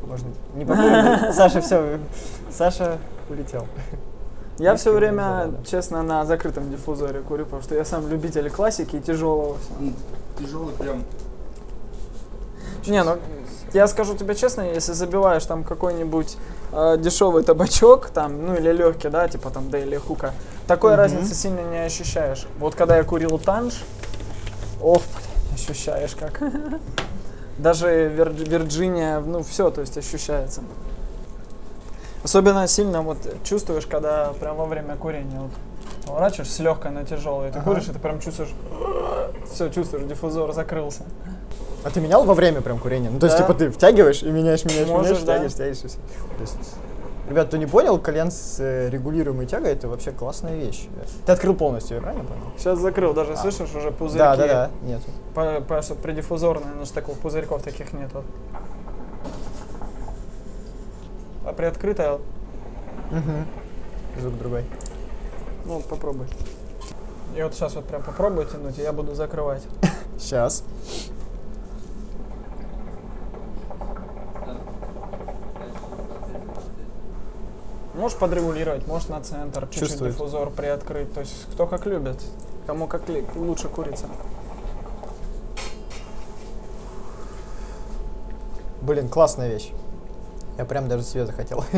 Можно 0.06 0.28
не 0.54 0.64
покурим. 0.64 1.32
Саша 1.32 1.60
все. 1.60 1.98
Саша 2.50 2.98
улетел. 3.28 3.66
Я 4.58 4.74
все 4.74 4.92
время, 4.92 5.52
честно, 5.64 6.02
на 6.02 6.24
закрытом 6.24 6.68
диффузоре 6.70 7.20
курю, 7.20 7.44
потому 7.44 7.62
что 7.62 7.76
я 7.76 7.84
сам 7.84 8.08
любитель 8.08 8.50
классики 8.50 8.96
и 8.96 9.00
тяжелого. 9.00 9.56
Тяжелый 10.38 10.74
прям. 10.74 11.04
Не, 12.86 13.02
ну 13.04 13.18
я 13.74 13.86
скажу 13.86 14.14
тебе 14.16 14.34
честно, 14.34 14.62
если 14.62 14.92
забиваешь 14.92 15.44
там 15.44 15.62
какой-нибудь 15.64 16.36
э, 16.72 16.96
дешевый 16.98 17.42
табачок, 17.42 18.08
там, 18.10 18.46
ну 18.46 18.54
или 18.54 18.72
легкий, 18.72 19.08
да, 19.10 19.28
типа 19.28 19.50
там 19.50 19.70
Дейли 19.70 19.96
Хука, 19.96 20.32
такой 20.66 20.92
Мгм. 20.92 20.98
разницы 21.00 21.34
сильно 21.34 21.60
не 21.60 21.84
ощущаешь. 21.84 22.46
Вот 22.58 22.74
когда 22.74 22.96
я 22.96 23.04
курил 23.04 23.38
танж, 23.38 23.82
ох, 24.80 25.02
блин, 25.02 25.54
ощущаешь 25.54 26.14
как. 26.18 26.40
Даже 27.58 28.08
Вир- 28.08 28.32
Вирджиния, 28.32 29.20
ну 29.20 29.42
все, 29.42 29.70
то 29.70 29.80
есть 29.80 29.98
ощущается. 29.98 30.62
Особенно 32.24 32.66
сильно 32.68 33.02
вот 33.02 33.18
чувствуешь, 33.44 33.86
когда 33.86 34.32
прям 34.40 34.56
во 34.56 34.64
время 34.66 34.96
курения 34.96 35.40
вот 35.40 35.50
поворачиваешь 36.06 36.50
с 36.50 36.58
легкой 36.58 36.90
на 36.90 37.04
тяжелый, 37.04 37.50
ты 37.50 37.58
Ага. 37.58 37.70
куришь, 37.70 37.88
и 37.88 37.92
ты 37.92 37.98
прям 37.98 38.18
чувствуешь, 38.20 38.50
все, 39.52 39.68
чувствуешь, 39.68 40.04
диффузор 40.06 40.52
закрылся. 40.52 41.04
А 41.88 41.90
ты 41.90 42.00
менял 42.00 42.22
во 42.24 42.34
время 42.34 42.60
прям 42.60 42.78
курения? 42.78 43.08
Ну, 43.08 43.18
то 43.18 43.24
есть, 43.24 43.38
Да. 43.38 43.44
типа, 43.44 43.54
ты 43.58 43.70
втягиваешь 43.70 44.22
и 44.22 44.30
меняешь, 44.30 44.62
меняешь, 44.66 44.88
Можешь, 44.88 45.06
меняешь, 45.22 45.24
да. 45.24 45.32
тягиваешь, 45.32 45.54
тягиваешь. 45.54 45.78
и 45.84 45.88
всё. 45.88 45.98
То 46.36 46.40
есть, 46.42 46.56
ребят, 47.30 47.48
кто 47.48 47.56
не 47.56 47.64
понял, 47.64 47.98
кальян 47.98 48.30
с 48.30 48.60
э, 48.60 48.90
регулируемой 48.90 49.46
тягой 49.46 49.72
это 49.72 49.88
вообще 49.88 50.12
классная 50.12 50.54
вещь. 50.54 50.86
Ты 51.24 51.32
открыл 51.32 51.54
полностью, 51.54 51.96
я 51.96 52.02
правильно 52.02 52.24
понял? 52.24 52.42
Сейчас 52.58 52.78
закрыл, 52.78 53.14
даже 53.14 53.38
слышишь, 53.38 53.74
уже 53.74 53.90
пузырьки. 53.90 54.18
Да, 54.18 54.36
да, 54.36 54.46
да. 54.46 54.70
Нет. 54.82 55.00
По- 55.34 55.60
Потому 55.62 55.80
что 55.80 55.94
предиффузорные, 55.94 56.74
у 56.76 56.80
нас 56.80 56.90
такого 56.90 57.16
пузырьков 57.16 57.62
таких 57.62 57.94
нету. 57.94 58.22
А 61.46 61.54
приоткрытая, 61.54 62.12
Угу. 63.10 64.20
Звук 64.20 64.38
другой. 64.38 64.64
ну 65.64 65.80
попробуй. 65.80 66.26
И 67.34 67.42
вот 67.42 67.54
сейчас 67.54 67.74
вот 67.76 67.86
прям 67.86 68.02
попробуй 68.02 68.44
тянуть, 68.44 68.78
и 68.78 68.82
я 68.82 68.92
буду 68.92 69.14
закрывать. 69.14 69.62
Сейчас. 70.18 70.64
Можешь 77.98 78.16
подрегулировать, 78.16 78.86
можешь 78.86 79.08
на 79.08 79.20
центр, 79.20 79.66
чуть-чуть 79.72 79.98
диффузор 79.98 80.50
приоткрыть. 80.50 81.12
То 81.12 81.20
есть 81.20 81.46
кто 81.52 81.66
как 81.66 81.84
любит, 81.84 82.16
кому 82.64 82.86
как 82.86 83.02
лучше 83.34 83.68
курица. 83.68 84.06
Блин, 88.82 89.08
классная 89.08 89.48
вещь. 89.48 89.72
Я 90.58 90.64
прям 90.64 90.88
даже 90.88 91.02
себе 91.02 91.26
захотел. 91.26 91.64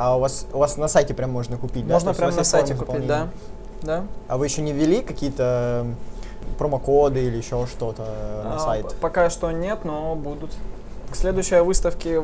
А 0.00 0.16
у 0.16 0.20
вас, 0.20 0.46
у 0.52 0.58
вас 0.58 0.76
на 0.76 0.86
сайте 0.86 1.12
прям 1.12 1.32
можно 1.32 1.56
купить, 1.56 1.84
да? 1.84 1.94
Можно 1.94 2.12
вас 2.12 2.36
на 2.36 2.44
сайте 2.44 2.76
купить, 2.76 3.04
да? 3.04 3.30
Да. 3.82 4.04
А 4.28 4.36
вы 4.36 4.46
еще 4.46 4.62
не 4.62 4.72
ввели 4.72 5.02
какие-то 5.02 5.86
промокоды 6.56 7.24
или 7.24 7.36
еще 7.36 7.66
что-то 7.66 8.02
на 8.44 8.56
А, 8.56 8.58
сайт? 8.60 8.94
Пока 9.00 9.28
что 9.28 9.50
нет, 9.50 9.84
но 9.84 10.14
будут. 10.14 10.52
К 11.10 11.16
следующей 11.16 11.60
выставке, 11.60 12.20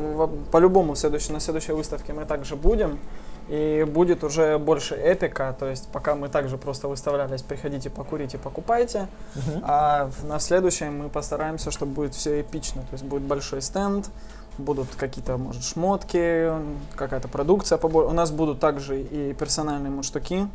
по-любому 0.51 0.93
на 0.93 0.95
следующей 0.95 1.73
выставке 1.73 2.13
мы 2.13 2.25
также 2.25 2.55
будем. 2.55 2.99
И 3.47 3.85
будет 3.87 4.23
уже 4.23 4.57
больше 4.57 4.95
эпика, 4.95 5.55
то 5.59 5.67
есть 5.67 5.87
пока 5.89 6.15
мы 6.15 6.29
также 6.29 6.57
просто 6.57 6.87
выставлялись, 6.87 7.43
приходите, 7.43 7.91
покурите, 7.91 8.39
покупайте. 8.39 9.07
Мгм. 9.35 9.61
А 9.63 10.09
на 10.23 10.39
следующем 10.39 10.97
мы 10.97 11.09
постараемся, 11.09 11.69
чтобы 11.69 11.91
будет 11.91 12.15
все 12.15 12.41
эпично. 12.41 12.81
То 12.81 12.93
есть 12.93 13.03
будет 13.03 13.21
большой 13.21 13.61
стенд, 13.61 14.09
будут 14.57 14.87
какие-то, 14.95 15.37
может, 15.37 15.63
шмотки, 15.63 16.51
какая-то 16.95 17.27
продукция 17.27 17.77
побольше. 17.77 18.09
У 18.09 18.13
нас 18.13 18.31
будут 18.31 18.59
также 18.59 19.01
и 19.01 19.33
персональные 19.33 19.91
мундштуки 19.91 20.47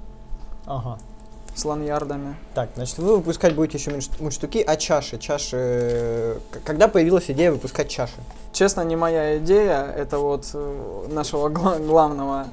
Ага. 0.67 0.99
С 1.61 1.65
ланьярдами. 1.65 2.35
Так, 2.55 2.71
значит, 2.75 2.99
вы 2.99 3.17
выпускать 3.17 3.55
будете 3.55 3.79
еще 3.79 3.91
мундш- 3.91 4.11
мундштуки, 4.23 4.63
а 4.67 4.77
чаши? 4.77 5.19
Чаши... 5.19 5.57
э, 5.57 6.39
Когда 6.65 6.89
появилась 6.89 7.31
идея 7.31 7.53
выпускать 7.53 7.89
чаши? 7.89 8.15
честно, 8.53 8.81
не 8.83 8.97
моя 8.97 9.39
идея, 9.39 9.85
это 9.97 10.19
вот 10.19 10.51
э, 10.55 11.07
нашего 11.11 11.49
гла- 11.49 11.79
главного 11.79 12.47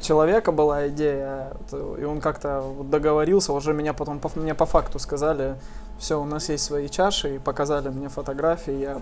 человека 0.00 0.52
была 0.52 0.88
идея, 0.88 1.52
и 1.72 2.04
он 2.04 2.20
как-то 2.20 2.62
договорился, 2.84 3.52
уже 3.52 3.72
меня 3.72 3.92
потом, 3.94 4.20
по, 4.20 4.30
мне 4.36 4.54
по 4.54 4.64
факту 4.66 4.98
сказали, 5.00 5.56
все, 5.98 6.20
у 6.20 6.24
нас 6.24 6.48
есть 6.50 6.64
свои 6.64 6.88
чаши, 6.88 7.34
и 7.36 7.38
показали 7.38 7.88
мне 7.88 8.08
фотографии, 8.08 8.78
я 8.80 9.00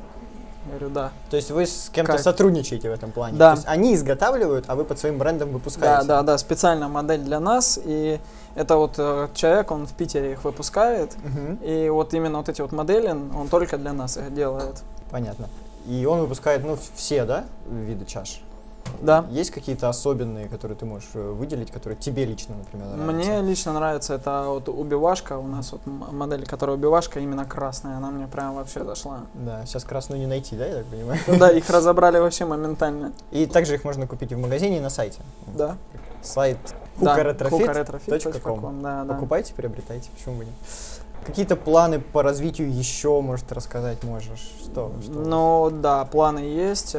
говорю, 0.68 0.88
да. 0.90 1.10
То 1.30 1.36
есть 1.36 1.50
вы 1.50 1.66
с 1.66 1.88
кем-то 1.92 2.12
Кайф. 2.12 2.22
сотрудничаете 2.24 2.90
в 2.90 2.92
этом 2.92 3.12
плане? 3.12 3.36
Да. 3.38 3.50
То 3.52 3.56
есть 3.56 3.68
они 3.68 3.94
изготавливают, 3.94 4.64
а 4.68 4.74
вы 4.74 4.84
под 4.84 4.98
своим 4.98 5.18
брендом 5.18 5.48
Да, 5.48 5.54
выпускаете? 5.54 6.06
да, 6.06 6.22
да, 6.22 6.38
специальная 6.38 6.88
модель 6.88 7.20
для 7.20 7.40
нас, 7.40 7.78
и 7.82 8.20
это 8.54 8.76
вот 8.76 8.94
э, 8.98 9.28
человек, 9.34 9.70
он 9.70 9.86
в 9.86 9.92
Питере 9.92 10.32
их 10.32 10.44
выпускает, 10.44 11.16
Мгм. 11.22 11.58
и 11.62 11.88
вот 11.88 12.14
именно 12.14 12.38
вот 12.38 12.48
эти 12.48 12.60
вот 12.60 12.72
модели, 12.72 13.08
он 13.08 13.48
только 13.48 13.78
для 13.78 13.92
нас 13.92 14.16
их 14.16 14.32
делает. 14.34 14.82
Понятно. 15.10 15.48
И 15.86 16.04
он 16.04 16.20
выпускает, 16.20 16.64
ну, 16.64 16.76
все, 16.94 17.24
да, 17.24 17.44
виды 17.70 18.04
чаш? 18.04 18.40
Да. 19.00 19.26
Есть 19.30 19.50
какие-то 19.50 19.88
особенные, 19.88 20.48
которые 20.48 20.76
ты 20.76 20.86
можешь 20.86 21.08
э, 21.14 21.30
выделить, 21.30 21.70
которые 21.70 21.98
тебе 21.98 22.24
лично, 22.24 22.56
например, 22.56 22.88
нравятся? 22.88 23.12
Мне 23.12 23.48
лично 23.48 23.72
нравится 23.72 24.14
это 24.14 24.44
вот 24.46 24.68
убивашка, 24.68 25.38
у 25.38 25.46
нас 25.46 25.72
вот 25.72 25.80
модель, 25.86 26.46
которая 26.46 26.76
убивашка, 26.76 27.20
именно 27.20 27.44
красная, 27.44 27.96
она 27.96 28.10
мне 28.10 28.26
прям 28.26 28.54
вообще 28.54 28.84
зашла. 28.84 29.22
Да, 29.34 29.64
сейчас 29.66 29.84
красную 29.84 30.20
не 30.20 30.26
найти, 30.26 30.56
да, 30.56 30.66
я 30.66 30.74
так 30.76 30.86
понимаю? 30.86 31.20
Ну 31.26 31.38
Да, 31.38 31.50
их 31.50 31.68
разобрали 31.70 32.18
вообще 32.18 32.44
моментально. 32.44 33.12
И 33.30 33.46
также 33.46 33.74
их 33.74 33.84
можно 33.84 34.06
купить 34.06 34.32
и 34.32 34.34
в 34.34 34.38
магазине, 34.38 34.78
и 34.78 34.80
на 34.80 34.90
сайте. 34.90 35.20
Да. 35.46 35.76
Сайт 36.22 36.58
hukaretrofit.com. 36.98 38.82
Да, 38.82 39.04
да. 39.04 39.14
Покупайте, 39.14 39.54
приобретайте, 39.54 40.10
почему 40.16 40.36
бы 40.36 40.44
нет. 40.44 40.54
Какие-то 41.24 41.56
планы 41.56 41.98
по 41.98 42.22
развитию 42.22 42.72
еще, 42.72 43.20
может, 43.20 43.50
рассказать 43.50 44.04
можешь? 44.04 44.52
Что? 44.62 44.92
что? 45.02 45.12
Ну 45.12 45.70
да, 45.72 46.04
планы 46.04 46.38
есть. 46.38 46.94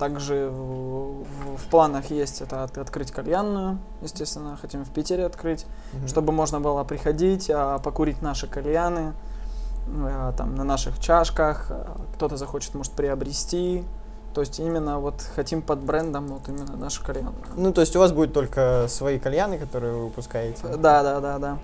Также 0.00 0.48
в, 0.48 0.54
в- 0.54 1.56
в 1.58 1.64
планах 1.70 2.10
есть 2.10 2.40
это 2.40 2.64
от- 2.64 2.78
открыть 2.78 3.12
кальянную, 3.12 3.78
естественно, 4.00 4.56
хотим 4.60 4.82
в 4.86 4.88
Питере 4.90 5.26
открыть, 5.26 5.66
Мгм. 5.92 6.08
чтобы 6.08 6.32
можно 6.32 6.58
было 6.58 6.84
приходить, 6.84 7.50
а, 7.50 7.78
покурить 7.80 8.22
наши 8.22 8.46
кальяны, 8.46 9.12
а, 9.94 10.32
там 10.32 10.54
на 10.54 10.64
наших 10.64 10.98
чашках, 11.00 11.66
а, 11.68 11.98
кто-то 12.14 12.38
захочет, 12.38 12.74
может, 12.74 12.92
приобрести. 12.92 13.84
То 14.32 14.40
есть 14.40 14.58
именно 14.58 14.98
вот 15.00 15.20
хотим 15.36 15.60
под 15.60 15.80
брендом 15.80 16.28
вот 16.28 16.48
именно 16.48 16.76
нашу 16.76 17.04
кальянную. 17.04 17.34
Ну, 17.56 17.70
то 17.72 17.82
есть 17.82 17.94
у 17.94 17.98
вас 17.98 18.12
будет 18.12 18.32
только 18.32 18.86
свои 18.88 19.18
кальяны, 19.18 19.58
которые 19.58 19.92
вы 19.92 20.04
выпускаете? 20.04 20.62
Да, 20.78 21.02
да, 21.02 21.20
да, 21.20 21.38
да. 21.38 21.58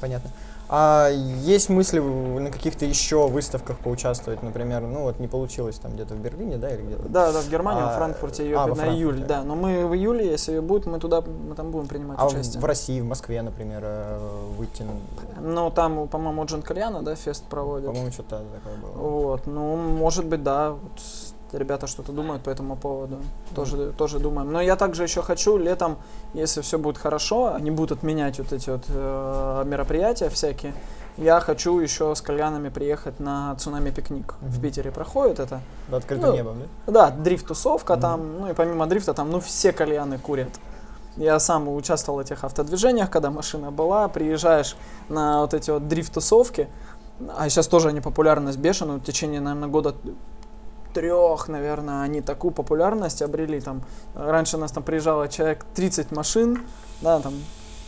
Понятно. 0.00 0.28
А 0.76 1.08
есть 1.08 1.68
мысли 1.68 2.00
на 2.00 2.50
каких-то 2.50 2.84
еще 2.84 3.28
выставках 3.28 3.78
поучаствовать, 3.78 4.42
например, 4.42 4.80
ну 4.80 5.02
вот 5.04 5.20
не 5.20 5.28
получилось 5.28 5.76
там 5.78 5.92
где-то 5.92 6.14
в 6.14 6.18
Берлине, 6.18 6.56
да, 6.56 6.68
или 6.74 6.82
где-то? 6.82 7.08
Да, 7.08 7.32
да, 7.32 7.40
в 7.42 7.48
Германии, 7.48 7.84
А, 7.84 7.92
в 7.92 7.96
Франкфурте 7.96 8.42
ее 8.42 8.58
а, 8.58 8.66
во 8.66 8.74
на 8.74 8.88
июль, 8.88 9.18
Франкфурте. 9.18 9.24
да. 9.28 9.44
Но 9.44 9.54
мы 9.54 9.86
в 9.86 9.94
июле, 9.94 10.28
если 10.28 10.58
будет, 10.58 10.86
мы 10.86 10.98
туда, 10.98 11.20
мы 11.20 11.54
там 11.54 11.70
будем 11.70 11.86
принимать 11.86 12.18
А 12.18 12.24
в, 12.28 12.32
участие. 12.32 12.60
в 12.60 12.64
России, 12.64 13.00
в 13.00 13.04
Москве, 13.04 13.40
например, 13.42 13.82
э, 13.84 14.18
выйти, 14.58 14.84
ну, 15.40 15.70
там, 15.70 16.08
по-моему, 16.08 16.44
Джон 16.44 16.62
Кальяна, 16.62 17.02
да, 17.04 17.14
фест 17.14 17.44
проводит. 17.44 17.86
по-моему, 17.86 18.10
что-то 18.10 18.42
такое 18.52 18.76
было. 18.82 19.00
Вот, 19.00 19.46
ну, 19.46 19.76
может 19.76 20.24
быть, 20.26 20.42
да, 20.42 20.70
вот 20.72 21.00
ребята 21.58 21.86
что-то 21.86 22.12
думают 22.12 22.42
по 22.42 22.50
этому 22.50 22.76
поводу. 22.76 23.18
Тоже, 23.54 23.92
тоже 23.92 24.18
думаем. 24.18 24.52
Но 24.52 24.60
я 24.60 24.76
также 24.76 25.02
еще 25.02 25.22
хочу 25.22 25.56
летом, 25.56 25.98
если 26.32 26.60
все 26.60 26.78
будет 26.78 26.98
хорошо, 26.98 27.54
они 27.54 27.70
будут 27.70 27.98
отменять 27.98 28.38
вот 28.38 28.52
эти 28.52 28.70
вот 28.70 28.84
э, 28.88 29.62
мероприятия 29.66 30.28
всякие. 30.28 30.74
Я 31.16 31.38
хочу 31.40 31.78
еще 31.78 32.14
с 32.14 32.20
кальянами 32.20 32.70
приехать 32.70 33.20
на 33.20 33.54
цунами 33.56 33.90
пикник. 33.90 34.34
В. 34.40 34.60
Питере 34.60 34.90
проходит 34.90 35.38
это. 35.38 35.60
Под 35.86 36.02
открытым 36.02 36.30
ну, 36.30 36.34
небом, 36.34 36.56
да? 36.86 36.92
Да, 36.92 37.10
дрифт-тусовка 37.10 37.94
Мгм. 37.94 38.00
там, 38.02 38.38
ну 38.40 38.50
и 38.50 38.54
помимо 38.54 38.86
дрифта 38.86 39.14
там, 39.14 39.30
ну 39.30 39.40
все 39.40 39.72
кальяны 39.72 40.18
курят. 40.18 40.50
Я 41.16 41.38
сам 41.38 41.68
участвовал 41.68 42.18
в 42.18 42.22
этих 42.22 42.42
автодвижениях, 42.42 43.08
когда 43.08 43.30
машина 43.30 43.70
была, 43.70 44.08
приезжаешь 44.08 44.76
на 45.08 45.42
вот 45.42 45.54
эти 45.54 45.70
вот 45.70 45.86
дрифт-тусовки, 45.86 46.68
а 47.36 47.48
сейчас 47.48 47.68
тоже 47.68 47.90
они 47.90 48.00
популярность 48.00 48.58
бешеную, 48.58 48.98
в 48.98 49.04
течение, 49.04 49.40
наверное, 49.40 49.68
года 49.68 49.94
трех, 50.94 51.48
наверное, 51.48 52.02
они 52.02 52.20
такую 52.20 52.52
популярность 52.52 53.20
обрели 53.20 53.60
там. 53.60 53.82
Раньше 54.14 54.56
у 54.56 54.60
нас 54.60 54.72
там 54.72 54.82
приезжало 54.82 55.28
человек 55.28 55.66
30 55.74 56.12
машин, 56.12 56.62
да, 57.02 57.20
там 57.20 57.34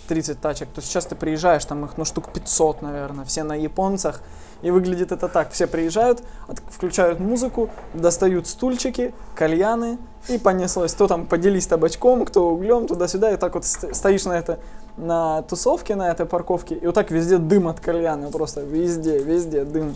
30 0.08 0.40
тачек, 0.40 0.68
то 0.74 0.82
сейчас 0.82 1.06
ты 1.06 1.14
приезжаешь, 1.14 1.64
там 1.64 1.84
их, 1.84 1.96
ну, 1.96 2.04
штук 2.04 2.32
500, 2.32 2.82
наверное, 2.82 3.24
все 3.24 3.42
на 3.44 3.54
японцах, 3.54 4.20
и 4.62 4.70
выглядит 4.70 5.12
это 5.12 5.28
так, 5.28 5.52
все 5.52 5.66
приезжают, 5.66 6.22
включают 6.70 7.20
музыку, 7.20 7.70
достают 7.94 8.46
стульчики, 8.46 9.14
кальяны, 9.34 9.98
и 10.28 10.38
понеслось. 10.38 10.92
Кто 10.94 11.06
там 11.06 11.26
поделись 11.26 11.66
табачком, 11.66 12.24
кто 12.24 12.50
углем, 12.50 12.86
туда-сюда, 12.86 13.32
и 13.32 13.36
так 13.36 13.54
вот 13.54 13.64
ст- 13.64 13.94
стоишь 13.94 14.24
на 14.24 14.32
это 14.32 14.58
на 14.96 15.42
тусовке, 15.42 15.94
на 15.94 16.10
этой 16.10 16.26
парковке, 16.26 16.74
и 16.74 16.86
вот 16.86 16.94
так 16.94 17.10
везде 17.10 17.38
дым 17.38 17.68
от 17.68 17.80
кальяна, 17.80 18.30
просто 18.30 18.62
везде, 18.62 19.18
везде 19.18 19.64
дым. 19.64 19.94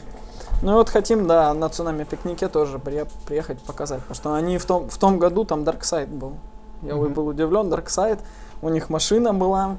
Ну 0.63 0.73
и 0.73 0.75
вот 0.75 0.91
хотим, 0.91 1.27
да, 1.27 1.55
на 1.55 1.69
цунами 1.69 2.05
пикнике 2.05 2.49
тоже 2.49 2.79
при- 2.79 3.07
приехать 3.27 3.61
показать, 3.63 4.01
потому 4.01 4.15
что 4.15 4.35
они 4.35 4.59
в 4.59 4.65
том, 4.67 4.89
в 4.91 4.99
том 4.99 5.19
году 5.19 5.45
там 5.45 5.63
Dark 5.63 5.81
Side 5.81 6.09
был. 6.15 6.35
Я 6.83 6.97
Мгм. 6.97 7.13
был 7.15 7.27
удивлен, 7.29 7.73
Dark 7.73 7.87
Side, 7.87 8.19
у 8.63 8.69
них 8.69 8.91
машина 8.91 9.33
была, 9.33 9.77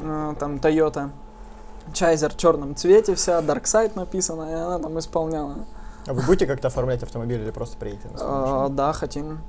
э, 0.00 0.34
там 0.38 0.56
Toyota, 0.56 1.10
Чайзер 1.94 2.32
в 2.32 2.36
черном 2.36 2.76
цвете 2.76 3.14
вся, 3.14 3.40
Dark 3.40 3.62
Side 3.62 3.92
написано, 3.96 4.50
и 4.50 4.54
она 4.54 4.78
там 4.78 4.98
исполняла. 4.98 5.54
А 6.06 6.12
вы 6.14 6.22
будете 6.22 6.46
как-то 6.46 6.68
оформлять 6.68 7.02
автомобиль 7.02 7.40
или 7.40 7.50
просто 7.50 7.76
приедете 7.78 8.08
на 8.08 8.18
А, 8.64 8.68
да, 8.68 8.92
хотим. 8.92 9.40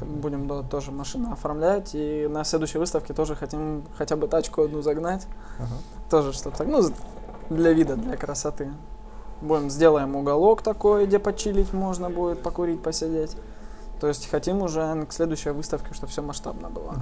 Будем 0.00 0.48
да, 0.48 0.62
тоже 0.62 0.90
машину 0.90 1.32
оформлять. 1.32 1.90
И 1.94 2.26
на 2.28 2.42
следующей 2.44 2.78
выставке 2.78 3.14
тоже 3.14 3.36
хотим 3.36 3.84
хотя 3.96 4.16
бы 4.16 4.26
тачку 4.26 4.62
одну 4.62 4.82
загнать. 4.82 5.26
Ага. 5.58 5.68
Тоже, 6.10 6.32
чтобы 6.32 6.56
так, 6.56 6.66
ну, 6.66 6.82
для 7.50 7.72
вида, 7.72 7.94
для 7.96 8.16
красоты. 8.16 8.72
Будем, 9.42 9.70
сделаем 9.70 10.14
уголок 10.14 10.62
такой, 10.62 11.06
где 11.06 11.18
почилить 11.18 11.72
можно 11.72 12.08
будет, 12.08 12.42
покурить, 12.42 12.82
посидеть. 12.82 13.36
То 14.00 14.08
есть 14.08 14.28
хотим 14.30 14.62
уже 14.62 15.04
к 15.08 15.12
следующей 15.12 15.50
выставке, 15.50 15.94
чтобы 15.94 16.10
все 16.10 16.22
масштабно 16.22 16.70
было. 16.70 16.94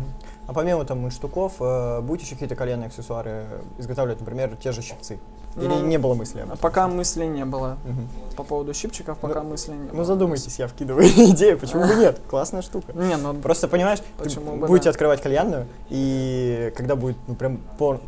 А 0.47 0.53
помимо 0.53 0.85
там 0.85 0.99
мундштуков, 1.01 1.55
э, 1.61 2.01
будете 2.01 2.27
еще 2.27 2.35
какие-то 2.35 2.57
кальянные 2.57 2.89
аксессуары 2.89 3.47
изготавливать, 3.79 4.21
например, 4.21 4.57
те 4.57 4.73
же 4.73 4.83
щипцы? 4.83 5.19
Или 5.57 5.67
Ну, 5.67 5.85
не 5.87 5.99
было 5.99 6.15
мысли 6.15 6.41
об 6.41 6.47
этом? 6.47 6.59
Пока 6.59 6.87
мыслей 6.87 7.27
не 7.27 7.45
было. 7.45 7.77
Мгм. 7.85 8.09
По 8.37 8.45
поводу 8.45 8.73
щипчиков 8.73 9.19
пока 9.19 9.43
Ну, 9.43 9.51
мыслей 9.51 9.75
не 9.75 9.89
было. 9.89 9.97
Ну 9.97 10.05
задумайтесь, 10.05 10.59
я 10.59 10.69
вкидываю 10.69 11.05
идею, 11.33 11.59
почему 11.59 11.87
бы 11.87 11.95
нет? 11.97 12.21
Классная 12.29 12.63
штука. 12.63 12.93
Не, 12.93 13.17
ну 13.17 13.35
Просто 13.35 13.67
понимаешь, 13.69 13.99
Почему 14.17 14.57
бы 14.57 14.67
будете 14.69 14.85
да. 14.85 14.91
открывать 14.91 15.21
кальянную, 15.21 15.67
и 15.89 16.73
когда 16.77 16.95
будет 16.95 17.17
ну, 17.27 17.35
прям 17.35 17.59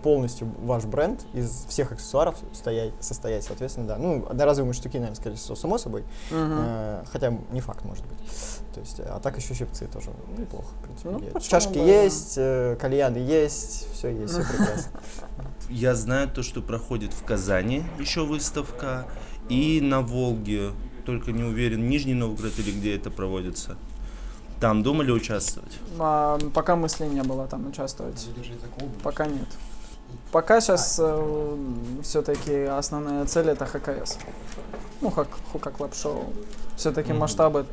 полностью 0.03 0.49
ваш 0.63 0.85
бренд 0.85 1.21
из 1.33 1.65
всех 1.69 1.93
аксессуаров 1.93 2.37
стоять, 2.53 2.93
состоять, 3.01 3.45
соответственно, 3.45 3.89
да. 3.89 3.97
Ну, 3.99 4.25
одноразовые 4.29 4.73
штуки, 4.73 4.97
наверное, 4.97 5.17
скорее 5.17 5.37
всего, 5.37 5.57
само 5.57 5.79
собой. 5.79 6.03
мгм. 6.31 6.53
Э, 6.59 7.05
хотя 7.13 7.35
не 7.51 7.61
факт, 7.61 7.85
может 7.85 8.05
быть. 8.07 8.19
То 8.75 8.81
есть, 8.81 9.01
а 9.01 9.21
так 9.21 9.37
еще 9.37 9.53
щипцы 9.55 9.87
тоже 9.87 10.11
неплохо, 10.39 10.69
в 10.81 10.85
принципе. 10.85 11.31
Ну, 11.35 11.41
Чашки 11.41 11.69
бы, 11.79 11.85
да. 11.85 12.03
есть, 12.03 12.35
э, 12.37 12.77
кальяны 12.81 13.19
есть, 13.19 13.89
все 13.93 14.09
есть, 14.09 14.33
все 14.33 14.43
прекрасно. 14.45 14.91
Я 15.71 15.95
знаю 15.95 16.29
то, 16.29 16.43
что 16.43 16.61
проходит 16.61 17.13
в 17.13 17.25
Казани 17.25 17.85
еще 17.99 18.25
выставка, 18.25 19.07
и 19.49 19.81
на 19.81 20.01
Волге, 20.03 20.73
только 21.07 21.33
не 21.33 21.43
уверен, 21.45 21.89
Нижний 21.89 22.15
Новгород 22.15 22.59
или 22.59 22.71
где 22.71 22.95
это 22.97 23.11
проводится. 23.11 23.77
Там 24.61 24.83
думали 24.83 25.11
участвовать? 25.11 25.79
А, 25.99 26.39
пока 26.55 26.77
мыслей 26.77 27.09
не 27.09 27.23
было 27.23 27.47
там 27.49 27.67
участвовать. 27.67 28.29
Пока 29.03 29.27
нет. 29.27 29.49
Пока 30.31 30.61
сейчас 30.61 31.01
все-таки 32.03 32.63
основная 32.65 33.25
цель 33.27 33.49
это 33.49 33.67
ХКС. 33.67 34.19
Ну, 35.01 35.11
как 35.11 35.29
Hookah 35.51 35.71
Club 35.71 35.95
Show. 35.95 36.33
Все-таки 36.77 37.11
Мгм. 37.13 37.21
масштабы. 37.21 37.67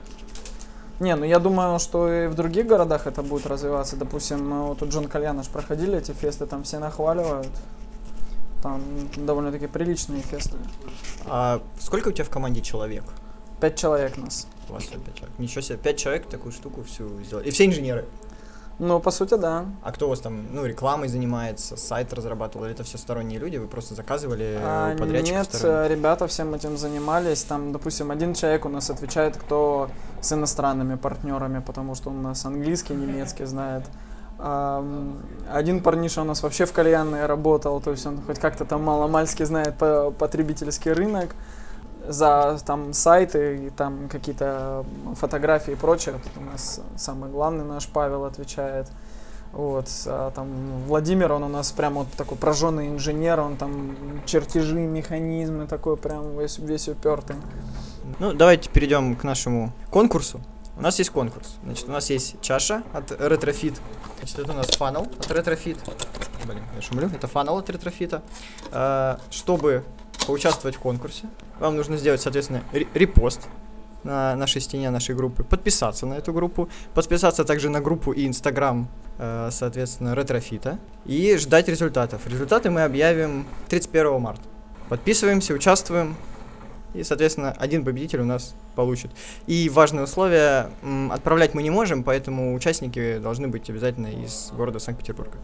Не, 1.00 1.16
ну 1.16 1.26
я 1.26 1.40
думаю, 1.40 1.80
что 1.80 2.12
и 2.12 2.28
в 2.28 2.36
других 2.36 2.68
городах 2.68 3.08
это 3.08 3.24
будет 3.24 3.46
развиваться. 3.48 3.96
Допустим, 3.96 4.48
мы 4.50 4.68
вот 4.68 4.82
у 4.82 4.88
John 4.88 5.08
Calliano 5.08 5.44
ж 5.44 5.48
проходили 5.48 5.98
эти 5.98 6.12
фесты, 6.12 6.46
там 6.46 6.64
все 6.64 6.80
нахваливают. 6.80 7.48
Там 8.62 8.82
довольно-таки 9.16 9.68
приличные 9.68 10.22
фесты. 10.22 10.58
А 11.26 11.62
сколько 11.80 12.10
у 12.10 12.12
тебя 12.12 12.26
в 12.26 12.30
команде 12.30 12.62
человек? 12.62 13.06
Пять 13.62 13.78
человек 13.78 14.18
нас. 14.18 14.48
У 14.68 14.74
вас 14.74 14.84
пять 14.84 15.16
человек. 15.16 15.40
Ничего 15.40 15.62
себе, 15.62 15.78
пять 15.78 15.98
человек 15.98 16.28
такую 16.28 16.52
штуку 16.52 16.84
всю 16.84 17.24
сделали. 17.24 17.48
И 17.48 17.52
все 17.52 17.66
инженеры. 17.66 18.06
Ну, 18.80 19.00
по 19.02 19.12
сути, 19.12 19.34
да. 19.36 19.66
А 19.84 19.92
кто 19.92 20.06
у 20.06 20.10
вас 20.10 20.20
там, 20.22 20.48
ну, 20.54 20.66
рекламой 20.66 21.10
занимается, 21.10 21.76
сайт 21.76 22.14
разрабатывал, 22.14 22.66
или 22.66 22.74
это 22.74 22.84
все 22.84 22.98
сторонние 22.98 23.38
люди, 23.38 23.58
вы 23.58 23.68
просто 23.68 23.94
заказывали 23.94 24.58
А, 24.62 24.94
у 24.94 24.98
подрядчиков 24.98 25.38
Нет, 25.38 25.54
сторонних? 25.54 25.92
э, 25.92 25.94
ребята 25.96 26.28
всем 26.28 26.54
этим 26.54 26.78
занимались. 26.78 27.44
Там, 27.44 27.74
допустим, 27.74 28.10
один 28.10 28.34
человек 28.34 28.66
у 28.66 28.70
нас 28.70 28.90
отвечает, 28.90 29.36
кто 29.38 29.90
с 30.22 30.32
иностранными 30.32 30.96
партнерами, 30.96 31.60
потому 31.60 31.94
что 31.96 32.10
он 32.10 32.20
у 32.20 32.22
нас 32.22 32.46
английский, 32.46 32.94
немецкий 32.94 33.44
знает. 33.46 33.84
Один 34.40 35.82
парниша 35.84 36.22
у 36.22 36.24
нас 36.24 36.42
вообще 36.44 36.66
в 36.66 36.72
кальянной 36.72 37.26
работал, 37.26 37.82
то 37.82 37.92
есть 37.92 38.06
он 38.06 38.22
хоть 38.22 38.40
как-то 38.40 38.64
там 38.64 38.84
мало-мальски 38.84 39.44
знает 39.44 39.76
по- 39.78 40.12
потребительский 40.12 40.92
рынок. 40.94 41.36
За 42.10 42.58
там 42.66 42.94
сайты 42.94 43.68
и 43.68 43.70
там 43.70 44.10
какие-то 44.10 44.84
фотографии 45.16 45.74
и 45.74 45.76
прочее. 45.76 46.16
Тут 46.24 46.44
у 46.44 46.52
нас 46.52 46.82
самый 46.98 47.30
главный 47.30 47.64
наш 47.64 47.88
Павел 47.88 48.26
отвечает. 48.26 48.88
Вот, 49.52 49.88
а 50.06 50.32
там 50.32 50.48
Владимир, 50.88 51.32
он 51.32 51.44
у 51.44 51.48
нас 51.48 51.72
прям 51.72 51.96
вот 51.96 52.08
такой 52.16 52.38
прожженный 52.38 52.90
инженер, 52.90 53.40
он 53.40 53.58
там 53.58 53.96
чертежи, 54.26 54.76
механизмы 54.76 55.66
такой 55.66 55.98
прям 55.98 56.38
весь, 56.38 56.60
весь 56.60 56.88
упертый. 56.88 57.36
Ну, 58.20 58.34
давайте 58.34 58.70
перейдем 58.70 59.16
к 59.16 59.24
нашему 59.24 59.72
конкурсу. 59.90 60.40
У 60.78 60.82
нас 60.82 60.98
есть 61.00 61.10
конкурс. 61.10 61.58
Значит, 61.64 61.90
у 61.90 61.92
нас 61.92 62.10
есть 62.10 62.40
чаша 62.42 62.84
от 62.94 63.12
Retrofit. 63.12 63.78
Значит, 64.20 64.40
это 64.40 64.52
у 64.52 64.56
нас 64.56 64.68
фанал 64.68 65.04
от 65.04 65.28
Retrofit. 65.28 65.78
Блин, 66.46 66.64
я 66.76 66.82
шумлю. 66.82 67.10
Это 67.14 67.28
фанал 67.28 67.58
от 67.58 67.70
Retrofit. 67.70 68.22
А, 68.72 69.20
чтобы 69.30 69.84
поучаствовать 70.26 70.78
в 70.78 70.80
конкурсе, 70.80 71.28
вам 71.60 71.76
нужно 71.76 71.98
сделать, 71.98 72.22
соответственно, 72.22 72.64
ре- 72.72 72.88
репост 72.94 73.48
на 74.04 74.36
нашей 74.36 74.62
стене 74.62 74.90
нашей 74.90 75.16
группы, 75.16 75.44
подписаться 75.44 76.06
на 76.06 76.14
эту 76.16 76.34
группу, 76.34 76.70
подписаться 76.94 77.44
также 77.44 77.70
на 77.70 77.82
группу 77.82 78.12
и 78.12 78.26
Инстаграм, 78.26 78.88
э, 79.18 79.50
соответственно, 79.52 80.16
ретрофита, 80.16 80.80
и 81.06 81.36
ждать 81.38 81.68
результатов. 81.68 82.22
Результаты 82.28 82.70
мы 82.70 82.84
объявим 82.84 83.46
31 83.68 84.20
марта. 84.20 84.44
Подписываемся, 84.88 85.54
участвуем, 85.54 86.16
и, 86.94 87.04
соответственно, 87.04 87.52
один 87.52 87.86
победитель 87.86 88.22
у 88.22 88.26
нас 88.26 88.56
получит. 88.76 89.12
И 89.46 89.70
важное 89.70 90.06
условие, 90.06 90.72
отправлять 91.12 91.54
мы 91.54 91.62
не 91.62 91.70
можем, 91.70 92.04
поэтому 92.04 92.56
участники 92.56 93.20
должны 93.20 93.48
быть 93.48 93.70
обязательно 93.70 94.08
из 94.08 94.52
города 94.56 94.80
Санкт-Петербурга. 94.80 95.38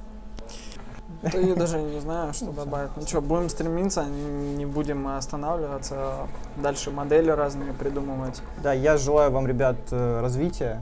Да 1.31 1.39
я 1.39 1.55
даже 1.55 1.79
не 1.81 1.99
знаю, 1.99 2.33
что 2.33 2.51
добавить. 2.51 2.91
Ну 2.95 3.01
что, 3.03 3.21
будем 3.21 3.49
стремиться, 3.49 4.03
не 4.05 4.65
будем 4.65 5.07
останавливаться, 5.07 6.27
дальше 6.57 6.91
модели 6.91 7.29
разные 7.31 7.73
придумывать. 7.73 8.41
Да, 8.61 8.73
я 8.73 8.97
желаю 8.97 9.31
вам, 9.31 9.47
ребят, 9.47 9.75
э, 9.91 10.21
развития, 10.21 10.81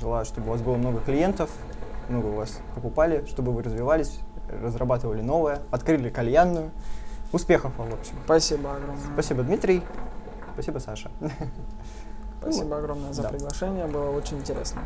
желаю, 0.00 0.24
чтобы 0.24 0.48
у 0.48 0.50
вас 0.52 0.62
было 0.62 0.76
много 0.76 1.00
клиентов, 1.00 1.50
много 2.08 2.26
у 2.26 2.32
вас 2.36 2.58
покупали, 2.74 3.24
чтобы 3.28 3.52
вы 3.52 3.62
развивались, 3.62 4.18
разрабатывали 4.62 5.20
новое, 5.22 5.60
открыли 5.70 6.08
кальянную. 6.08 6.70
Успехов 7.32 7.72
вам, 7.78 7.90
в 7.90 7.94
общем. 7.94 8.14
Спасибо 8.24 8.74
огромное. 8.76 9.12
Спасибо, 9.14 9.42
Дмитрий. 9.42 9.82
Спасибо, 10.54 10.78
Саша. 10.78 11.10
Спасибо 12.42 12.76
огромное 12.78 13.12
за 13.12 13.22
Да. 13.22 13.28
приглашение, 13.28 13.86
было 13.86 14.10
очень 14.10 14.38
интересно. 14.38 14.82